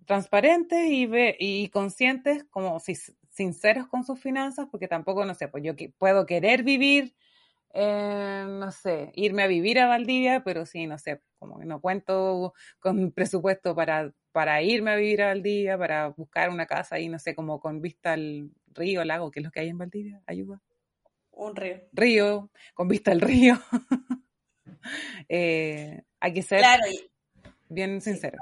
transparentes 0.06 0.88
y, 0.88 1.08
y 1.38 1.68
conscientes, 1.68 2.44
como 2.44 2.78
si, 2.80 2.94
sinceros 3.34 3.86
con 3.88 4.04
sus 4.04 4.20
finanzas, 4.20 4.68
porque 4.70 4.88
tampoco, 4.88 5.24
no 5.24 5.34
sé, 5.34 5.48
pues 5.48 5.62
yo 5.64 5.74
puedo 5.98 6.26
querer 6.26 6.62
vivir 6.62 7.14
eh, 7.76 8.46
no 8.48 8.70
sé, 8.70 9.10
irme 9.16 9.42
a 9.42 9.48
vivir 9.48 9.80
a 9.80 9.88
Valdivia, 9.88 10.44
pero 10.44 10.64
sí, 10.64 10.86
no 10.86 10.96
sé, 10.96 11.20
como 11.40 11.58
que 11.58 11.66
no 11.66 11.80
cuento 11.80 12.54
con 12.78 13.10
presupuesto 13.10 13.74
para, 13.74 14.12
para 14.30 14.62
irme 14.62 14.92
a 14.92 14.96
vivir 14.96 15.22
a 15.22 15.26
Valdivia, 15.26 15.76
para 15.76 16.08
buscar 16.10 16.50
una 16.50 16.66
casa 16.66 16.94
ahí, 16.94 17.08
no 17.08 17.18
sé, 17.18 17.34
como 17.34 17.58
con 17.58 17.80
vista 17.80 18.12
al 18.12 18.52
río, 18.72 19.04
lago, 19.04 19.32
que 19.32 19.40
es 19.40 19.44
lo 19.44 19.50
que 19.50 19.58
hay 19.58 19.70
en 19.70 19.78
Valdivia, 19.78 20.22
ayuda. 20.26 20.62
Un 21.32 21.56
río. 21.56 21.80
Río, 21.92 22.50
con 22.74 22.86
vista 22.86 23.10
al 23.10 23.20
río. 23.20 23.60
Eh, 25.30 26.02
hay 26.20 26.34
que 26.34 26.42
ser 26.42 26.62
bien 27.70 28.02
sincero. 28.02 28.36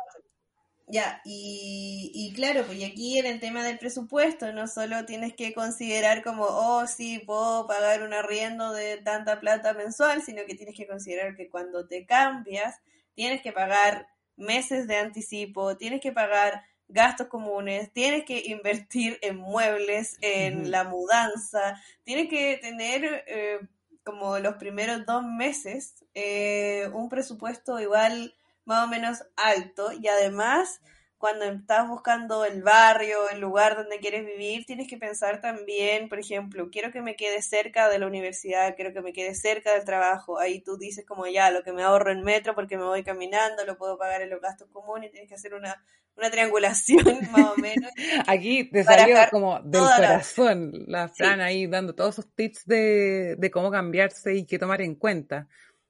Ya, 0.92 1.22
y, 1.24 2.34
claro, 2.36 2.64
pues 2.66 2.84
aquí 2.84 3.18
en 3.18 3.24
el 3.24 3.40
tema 3.40 3.64
del 3.64 3.78
presupuesto 3.78 4.52
no 4.52 4.68
solo 4.68 5.06
tienes 5.06 5.32
que 5.34 5.54
considerar 5.54 6.22
como, 6.22 6.44
oh, 6.44 6.86
sí, 6.86 7.18
puedo 7.20 7.66
pagar 7.66 8.02
un 8.02 8.12
arriendo 8.12 8.74
de 8.74 8.98
tanta 8.98 9.40
plata 9.40 9.72
mensual, 9.72 10.20
sino 10.22 10.44
que 10.44 10.54
tienes 10.54 10.76
que 10.76 10.86
considerar 10.86 11.34
que 11.34 11.48
cuando 11.48 11.86
te 11.86 12.04
cambias, 12.04 12.76
tienes 13.14 13.40
que 13.40 13.52
pagar 13.52 14.06
meses 14.36 14.86
de 14.86 14.96
anticipo, 14.96 15.78
tienes 15.78 16.02
que 16.02 16.12
pagar 16.12 16.62
gastos 16.88 17.28
comunes, 17.28 17.90
tienes 17.94 18.26
que 18.26 18.42
invertir 18.44 19.18
en 19.22 19.38
muebles, 19.38 20.18
en 20.20 20.70
la 20.70 20.84
mudanza, 20.84 21.80
tienes 22.04 22.28
que 22.28 22.58
tener 22.58 23.24
eh, 23.28 23.60
como 24.04 24.38
los 24.40 24.56
primeros 24.56 25.06
dos 25.06 25.24
meses 25.24 26.04
eh, 26.12 26.90
un 26.92 27.08
presupuesto 27.08 27.80
igual 27.80 28.34
más 28.64 28.84
o 28.84 28.88
menos 28.88 29.24
alto 29.36 29.92
y 29.92 30.08
además 30.08 30.80
cuando 31.22 31.44
estás 31.44 31.86
buscando 31.86 32.44
el 32.44 32.64
barrio, 32.64 33.30
el 33.30 33.38
lugar 33.38 33.76
donde 33.76 34.00
quieres 34.00 34.26
vivir, 34.26 34.66
tienes 34.66 34.88
que 34.88 34.96
pensar 34.96 35.40
también, 35.40 36.08
por 36.08 36.18
ejemplo, 36.18 36.68
quiero 36.68 36.90
que 36.90 37.00
me 37.00 37.14
quede 37.14 37.42
cerca 37.42 37.88
de 37.88 38.00
la 38.00 38.08
universidad, 38.08 38.74
quiero 38.74 38.92
que 38.92 39.02
me 39.02 39.12
quede 39.12 39.36
cerca 39.36 39.72
del 39.72 39.84
trabajo. 39.84 40.40
Ahí 40.40 40.62
tú 40.62 40.76
dices 40.78 41.06
como 41.06 41.28
ya, 41.28 41.52
lo 41.52 41.62
que 41.62 41.72
me 41.72 41.84
ahorro 41.84 42.10
en 42.10 42.24
metro 42.24 42.56
porque 42.56 42.76
me 42.76 42.82
voy 42.82 43.04
caminando, 43.04 43.64
lo 43.64 43.78
puedo 43.78 43.96
pagar 43.96 44.22
en 44.22 44.30
los 44.30 44.40
gastos 44.40 44.68
comunes, 44.72 45.12
tienes 45.12 45.28
que 45.28 45.36
hacer 45.36 45.54
una, 45.54 45.80
una 46.16 46.28
triangulación 46.28 47.04
más 47.30 47.52
o 47.52 47.56
menos. 47.56 47.92
Aquí 48.26 48.64
te 48.64 48.82
salió 48.82 49.16
como 49.30 49.60
del 49.60 49.80
corazón 49.80 50.72
la, 50.88 51.08
Fran 51.08 51.40
ahí 51.40 51.68
dando 51.68 51.94
todos 51.94 52.18
esos 52.18 52.34
tips 52.34 52.66
de, 52.66 53.36
de 53.38 53.50
cómo 53.52 53.70
cambiarse 53.70 54.34
y 54.34 54.44
qué 54.44 54.58
tomar 54.58 54.82
en 54.82 54.96
cuenta. 54.96 55.46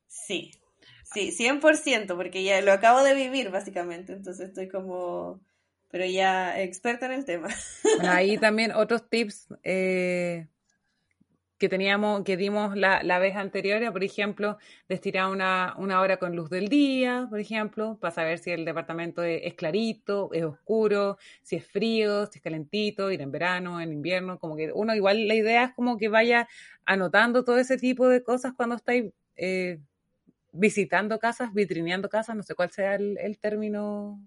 Sí, 0.06 0.52
Sí, 1.12 1.30
100%, 1.30 2.16
porque 2.16 2.42
ya 2.42 2.60
lo 2.62 2.72
acabo 2.72 3.02
de 3.02 3.14
vivir 3.14 3.50
básicamente, 3.50 4.12
entonces 4.12 4.48
estoy 4.48 4.68
como, 4.68 5.40
pero 5.90 6.06
ya 6.06 6.60
experta 6.60 7.06
en 7.06 7.12
el 7.12 7.24
tema. 7.24 7.48
ahí 8.00 8.38
también 8.38 8.72
otros 8.72 9.08
tips 9.08 9.48
eh, 9.62 10.46
que 11.62 11.68
teníamos, 11.68 12.24
que 12.24 12.36
dimos 12.36 12.76
la, 12.76 13.04
la, 13.04 13.20
vez 13.20 13.36
anterior, 13.36 13.80
por 13.92 14.02
ejemplo, 14.02 14.58
destinar 14.88 15.30
una, 15.30 15.76
una 15.78 16.00
hora 16.00 16.16
con 16.16 16.34
luz 16.34 16.50
del 16.50 16.66
día, 16.66 17.28
por 17.30 17.38
ejemplo, 17.38 17.98
para 18.00 18.12
saber 18.12 18.38
si 18.38 18.50
el 18.50 18.64
departamento 18.64 19.22
es, 19.22 19.54
clarito, 19.54 20.30
es 20.32 20.42
oscuro, 20.42 21.18
si 21.42 21.54
es 21.54 21.64
frío, 21.64 22.26
si 22.26 22.38
es 22.38 22.42
calentito, 22.42 23.12
ir 23.12 23.20
en 23.20 23.30
verano, 23.30 23.80
en 23.80 23.92
invierno, 23.92 24.40
como 24.40 24.56
que 24.56 24.72
uno 24.72 24.92
igual 24.92 25.28
la 25.28 25.36
idea 25.36 25.64
es 25.66 25.72
como 25.74 25.98
que 25.98 26.08
vaya 26.08 26.48
anotando 26.84 27.44
todo 27.44 27.58
ese 27.58 27.76
tipo 27.76 28.08
de 28.08 28.24
cosas 28.24 28.54
cuando 28.56 28.74
estáis 28.74 29.12
eh, 29.36 29.78
visitando 30.52 31.18
casas, 31.18 31.52
vitrineando 31.52 32.08
casas, 32.08 32.36
no 32.36 32.42
sé 32.42 32.54
cuál 32.54 32.70
sea 32.70 32.94
el, 32.94 33.38
término 33.40 34.20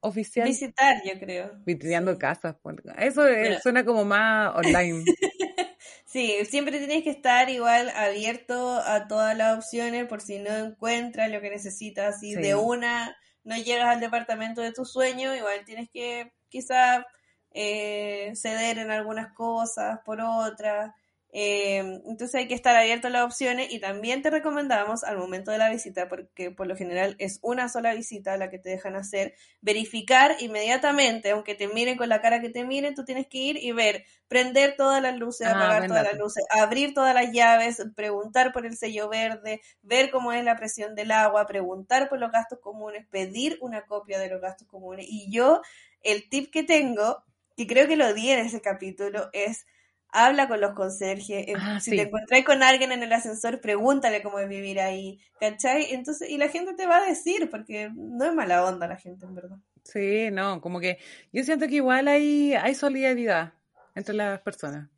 oficial. 0.00 0.46
Visitar, 0.46 1.02
yo 1.04 1.18
creo. 1.18 1.52
Vitrineando 1.66 2.16
casas. 2.18 2.56
Pues, 2.62 2.76
eso 2.98 3.22
suena 3.62 3.84
como 3.84 4.04
más 4.04 4.54
online. 4.54 5.04
sí, 6.06 6.36
siempre 6.44 6.78
tienes 6.78 7.02
que 7.02 7.10
estar 7.10 7.50
igual 7.50 7.90
abierto 7.90 8.78
a 8.78 9.08
todas 9.08 9.36
las 9.36 9.58
opciones 9.58 10.06
por 10.06 10.20
si 10.20 10.38
no 10.38 10.54
encuentras 10.54 11.30
lo 11.30 11.40
que 11.40 11.50
necesitas. 11.50 12.20
Si 12.20 12.34
de 12.34 12.54
una 12.54 13.16
no 13.42 13.56
llegas 13.56 13.88
al 13.88 14.00
departamento 14.00 14.62
de 14.62 14.72
tu 14.72 14.84
sueño, 14.84 15.34
igual 15.34 15.64
tienes 15.64 15.90
que 15.90 16.32
quizá 16.48 17.04
eh, 17.50 18.32
ceder 18.34 18.78
en 18.78 18.90
algunas 18.90 19.32
cosas 19.34 20.00
por 20.04 20.20
otras. 20.20 20.92
Eh, 21.36 21.78
entonces 21.78 22.32
hay 22.36 22.46
que 22.46 22.54
estar 22.54 22.76
abierto 22.76 23.08
a 23.08 23.10
las 23.10 23.24
opciones 23.24 23.72
y 23.72 23.80
también 23.80 24.22
te 24.22 24.30
recomendamos 24.30 25.02
al 25.02 25.18
momento 25.18 25.50
de 25.50 25.58
la 25.58 25.68
visita, 25.68 26.08
porque 26.08 26.52
por 26.52 26.68
lo 26.68 26.76
general 26.76 27.16
es 27.18 27.40
una 27.42 27.68
sola 27.68 27.92
visita 27.92 28.36
la 28.36 28.50
que 28.50 28.60
te 28.60 28.70
dejan 28.70 28.94
hacer, 28.94 29.34
verificar 29.60 30.36
inmediatamente, 30.38 31.32
aunque 31.32 31.56
te 31.56 31.66
miren 31.66 31.96
con 31.96 32.08
la 32.08 32.20
cara 32.20 32.40
que 32.40 32.50
te 32.50 32.64
miren, 32.64 32.94
tú 32.94 33.04
tienes 33.04 33.26
que 33.26 33.38
ir 33.38 33.56
y 33.56 33.72
ver, 33.72 34.04
prender 34.28 34.76
todas 34.76 35.02
las 35.02 35.18
luces, 35.18 35.48
ah, 35.48 35.56
apagar 35.56 35.88
todas 35.88 36.04
las 36.04 36.16
luces, 36.16 36.44
abrir 36.50 36.94
todas 36.94 37.16
las 37.16 37.32
llaves, 37.32 37.82
preguntar 37.96 38.52
por 38.52 38.64
el 38.64 38.76
sello 38.76 39.08
verde, 39.08 39.60
ver 39.82 40.12
cómo 40.12 40.30
es 40.30 40.44
la 40.44 40.56
presión 40.56 40.94
del 40.94 41.10
agua, 41.10 41.46
preguntar 41.46 42.08
por 42.08 42.20
los 42.20 42.30
gastos 42.30 42.60
comunes, 42.60 43.08
pedir 43.08 43.58
una 43.60 43.86
copia 43.86 44.20
de 44.20 44.28
los 44.28 44.40
gastos 44.40 44.68
comunes. 44.68 45.06
Y 45.08 45.32
yo, 45.32 45.62
el 46.00 46.28
tip 46.28 46.52
que 46.52 46.62
tengo, 46.62 47.24
que 47.56 47.66
creo 47.66 47.88
que 47.88 47.96
lo 47.96 48.14
di 48.14 48.30
en 48.30 48.38
ese 48.38 48.60
capítulo, 48.60 49.30
es 49.32 49.66
habla 50.14 50.46
con 50.46 50.60
los 50.60 50.74
conserjes, 50.74 51.44
ah, 51.58 51.80
si 51.80 51.90
te 51.90 52.02
encontrás 52.02 52.44
con 52.44 52.62
alguien 52.62 52.92
en 52.92 53.02
el 53.02 53.12
ascensor, 53.12 53.60
pregúntale 53.60 54.22
cómo 54.22 54.38
es 54.38 54.48
vivir 54.48 54.80
ahí, 54.80 55.18
¿cachai? 55.40 55.92
Entonces, 55.92 56.30
y 56.30 56.38
la 56.38 56.48
gente 56.48 56.72
te 56.74 56.86
va 56.86 56.98
a 56.98 57.06
decir, 57.06 57.50
porque 57.50 57.90
no 57.92 58.24
es 58.24 58.32
mala 58.32 58.64
onda 58.64 58.86
la 58.86 58.96
gente, 58.96 59.26
en 59.26 59.34
verdad. 59.34 59.56
Sí, 59.82 60.30
no, 60.30 60.60
como 60.60 60.78
que 60.78 60.98
yo 61.32 61.42
siento 61.42 61.66
que 61.66 61.74
igual 61.74 62.06
hay, 62.06 62.54
hay 62.54 62.76
solidaridad 62.76 63.54
entre 63.96 64.14
las 64.14 64.40
personas. 64.40 64.88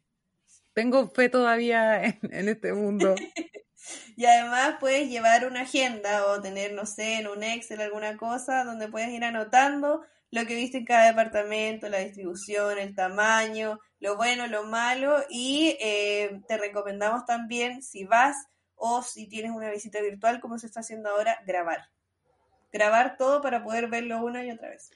Tengo 0.75 1.09
fe 1.09 1.31
todavía 1.31 2.05
en, 2.23 2.49
este 2.51 2.75
mundo. 2.75 3.14
y 4.17 4.27
además 4.27 4.77
puedes 4.79 5.09
llevar 5.09 5.47
una 5.47 5.62
agenda 5.62 6.27
o 6.27 6.43
tener, 6.43 6.75
no 6.75 6.85
sé, 6.85 7.21
en 7.21 7.27
un 7.27 7.43
Excel 7.43 7.81
alguna 7.81 8.19
cosa 8.19 8.64
donde 8.64 8.89
puedes 8.89 9.09
ir 9.09 9.25
anotando 9.25 10.03
lo 10.37 10.47
que 10.47 10.55
viste 10.55 10.76
en 10.76 10.84
cada 10.84 11.07
departamento, 11.07 11.89
la 11.89 11.99
distribución, 11.99 12.78
el 12.78 12.95
tamaño, 12.95 13.80
lo 14.01 14.16
bueno, 14.16 14.47
lo 14.47 14.64
malo 14.64 15.24
y 15.30 15.78
eh, 15.80 16.43
te 16.47 16.59
recomendamos 16.59 17.24
también 17.24 17.82
si 17.82 18.05
vas 18.05 18.37
o 18.74 19.01
si 19.01 19.28
tienes 19.28 19.53
una 19.53 19.70
visita 19.70 20.03
virtual 20.03 20.41
como 20.41 20.59
se 20.59 20.66
está 20.66 20.80
haciendo 20.80 21.09
ahora, 21.09 21.39
grabar. 21.47 21.89
Grabar 22.70 23.16
todo 23.16 23.41
para 23.41 23.64
poder 23.64 23.89
verlo 23.89 24.22
una 24.22 24.45
y 24.45 24.51
otra 24.51 24.68
vez. 24.68 24.91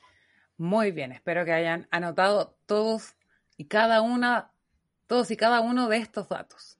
Muy 0.58 0.92
bien, 0.92 1.10
espero 1.10 1.46
que 1.46 1.52
hayan 1.52 1.88
anotado 1.90 2.58
todos 2.66 3.16
y 3.56 3.64
cada 3.64 4.02
una, 4.02 4.52
todos 5.06 5.30
y 5.30 5.38
cada 5.38 5.62
uno 5.62 5.88
de 5.88 5.96
estos 5.96 6.28
datos. 6.28 6.78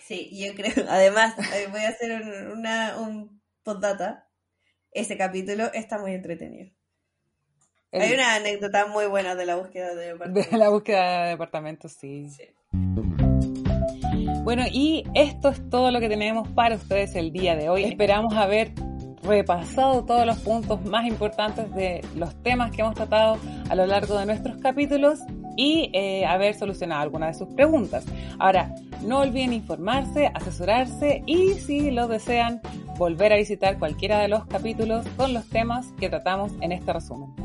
Sí, 0.00 0.30
yo 0.32 0.54
creo, 0.54 0.72
además, 0.88 1.34
eh, 1.54 1.66
voy 1.72 1.80
a 1.80 1.88
hacer 1.88 2.22
un, 2.22 2.58
una, 2.58 2.98
un 2.98 3.42
postdata. 3.64 4.28
Ese 4.92 5.16
capítulo 5.16 5.72
está 5.72 5.98
muy 5.98 6.14
entretenido. 6.14 6.70
Hay 7.92 8.12
una 8.12 8.36
anécdota 8.36 8.86
muy 8.86 9.06
buena 9.06 9.34
de 9.34 9.46
la 9.46 9.56
búsqueda 9.56 9.94
de 9.94 10.12
departamentos. 10.12 10.50
De 10.50 10.58
la 10.58 10.68
búsqueda 10.68 11.24
de 11.24 11.30
departamentos, 11.30 11.92
sí. 11.92 12.30
sí. 12.30 12.44
Bueno, 14.44 14.64
y 14.70 15.04
esto 15.14 15.48
es 15.48 15.68
todo 15.70 15.90
lo 15.90 15.98
que 15.98 16.08
tenemos 16.08 16.48
para 16.48 16.76
ustedes 16.76 17.16
el 17.16 17.32
día 17.32 17.56
de 17.56 17.68
hoy. 17.68 17.84
Esperamos 17.84 18.34
haber 18.34 18.72
repasado 19.22 20.04
todos 20.04 20.24
los 20.24 20.38
puntos 20.38 20.82
más 20.84 21.04
importantes 21.06 21.72
de 21.74 22.00
los 22.14 22.40
temas 22.42 22.70
que 22.70 22.80
hemos 22.80 22.94
tratado 22.94 23.38
a 23.68 23.74
lo 23.74 23.86
largo 23.86 24.16
de 24.18 24.24
nuestros 24.24 24.56
capítulos 24.58 25.18
y 25.56 25.90
eh, 25.92 26.24
haber 26.24 26.54
solucionado 26.54 27.02
algunas 27.02 27.36
de 27.36 27.44
sus 27.44 27.54
preguntas. 27.54 28.04
Ahora, 28.38 28.72
no 29.02 29.18
olviden 29.18 29.52
informarse, 29.52 30.30
asesorarse 30.32 31.22
y 31.26 31.54
si 31.54 31.90
lo 31.90 32.06
desean, 32.06 32.60
volver 32.96 33.32
a 33.32 33.36
visitar 33.36 33.78
cualquiera 33.78 34.20
de 34.20 34.28
los 34.28 34.46
capítulos 34.46 35.06
con 35.16 35.34
los 35.34 35.48
temas 35.48 35.86
que 35.98 36.08
tratamos 36.08 36.52
en 36.60 36.72
este 36.72 36.92
resumen. 36.92 37.39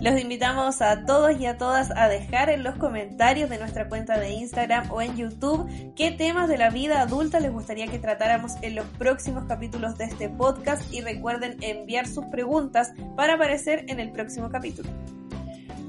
Los 0.00 0.20
invitamos 0.20 0.80
a 0.80 1.04
todos 1.06 1.40
y 1.40 1.46
a 1.46 1.58
todas 1.58 1.90
a 1.90 2.08
dejar 2.08 2.50
en 2.50 2.62
los 2.62 2.76
comentarios 2.76 3.50
de 3.50 3.58
nuestra 3.58 3.88
cuenta 3.88 4.16
de 4.16 4.30
Instagram 4.30 4.92
o 4.92 5.02
en 5.02 5.16
YouTube 5.16 5.68
qué 5.96 6.12
temas 6.12 6.48
de 6.48 6.56
la 6.56 6.70
vida 6.70 7.00
adulta 7.00 7.40
les 7.40 7.52
gustaría 7.52 7.88
que 7.88 7.98
tratáramos 7.98 8.52
en 8.62 8.76
los 8.76 8.86
próximos 8.86 9.44
capítulos 9.48 9.98
de 9.98 10.04
este 10.04 10.28
podcast 10.28 10.92
y 10.92 11.00
recuerden 11.00 11.56
enviar 11.62 12.06
sus 12.06 12.24
preguntas 12.26 12.92
para 13.16 13.34
aparecer 13.34 13.86
en 13.88 13.98
el 13.98 14.12
próximo 14.12 14.50
capítulo. 14.50 14.88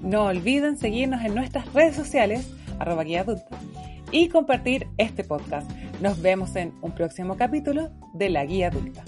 No 0.01 0.25
olviden 0.25 0.77
seguirnos 0.77 1.23
en 1.23 1.35
nuestras 1.35 1.71
redes 1.73 1.95
sociales, 1.95 2.49
arroba 2.79 3.03
guía 3.03 3.21
adulta, 3.21 3.59
y 4.11 4.29
compartir 4.29 4.87
este 4.97 5.23
podcast. 5.23 5.69
Nos 6.01 6.19
vemos 6.19 6.55
en 6.55 6.73
un 6.81 6.93
próximo 6.93 7.37
capítulo 7.37 7.91
de 8.13 8.29
La 8.29 8.43
Guía 8.45 8.69
Adulta. 8.69 9.03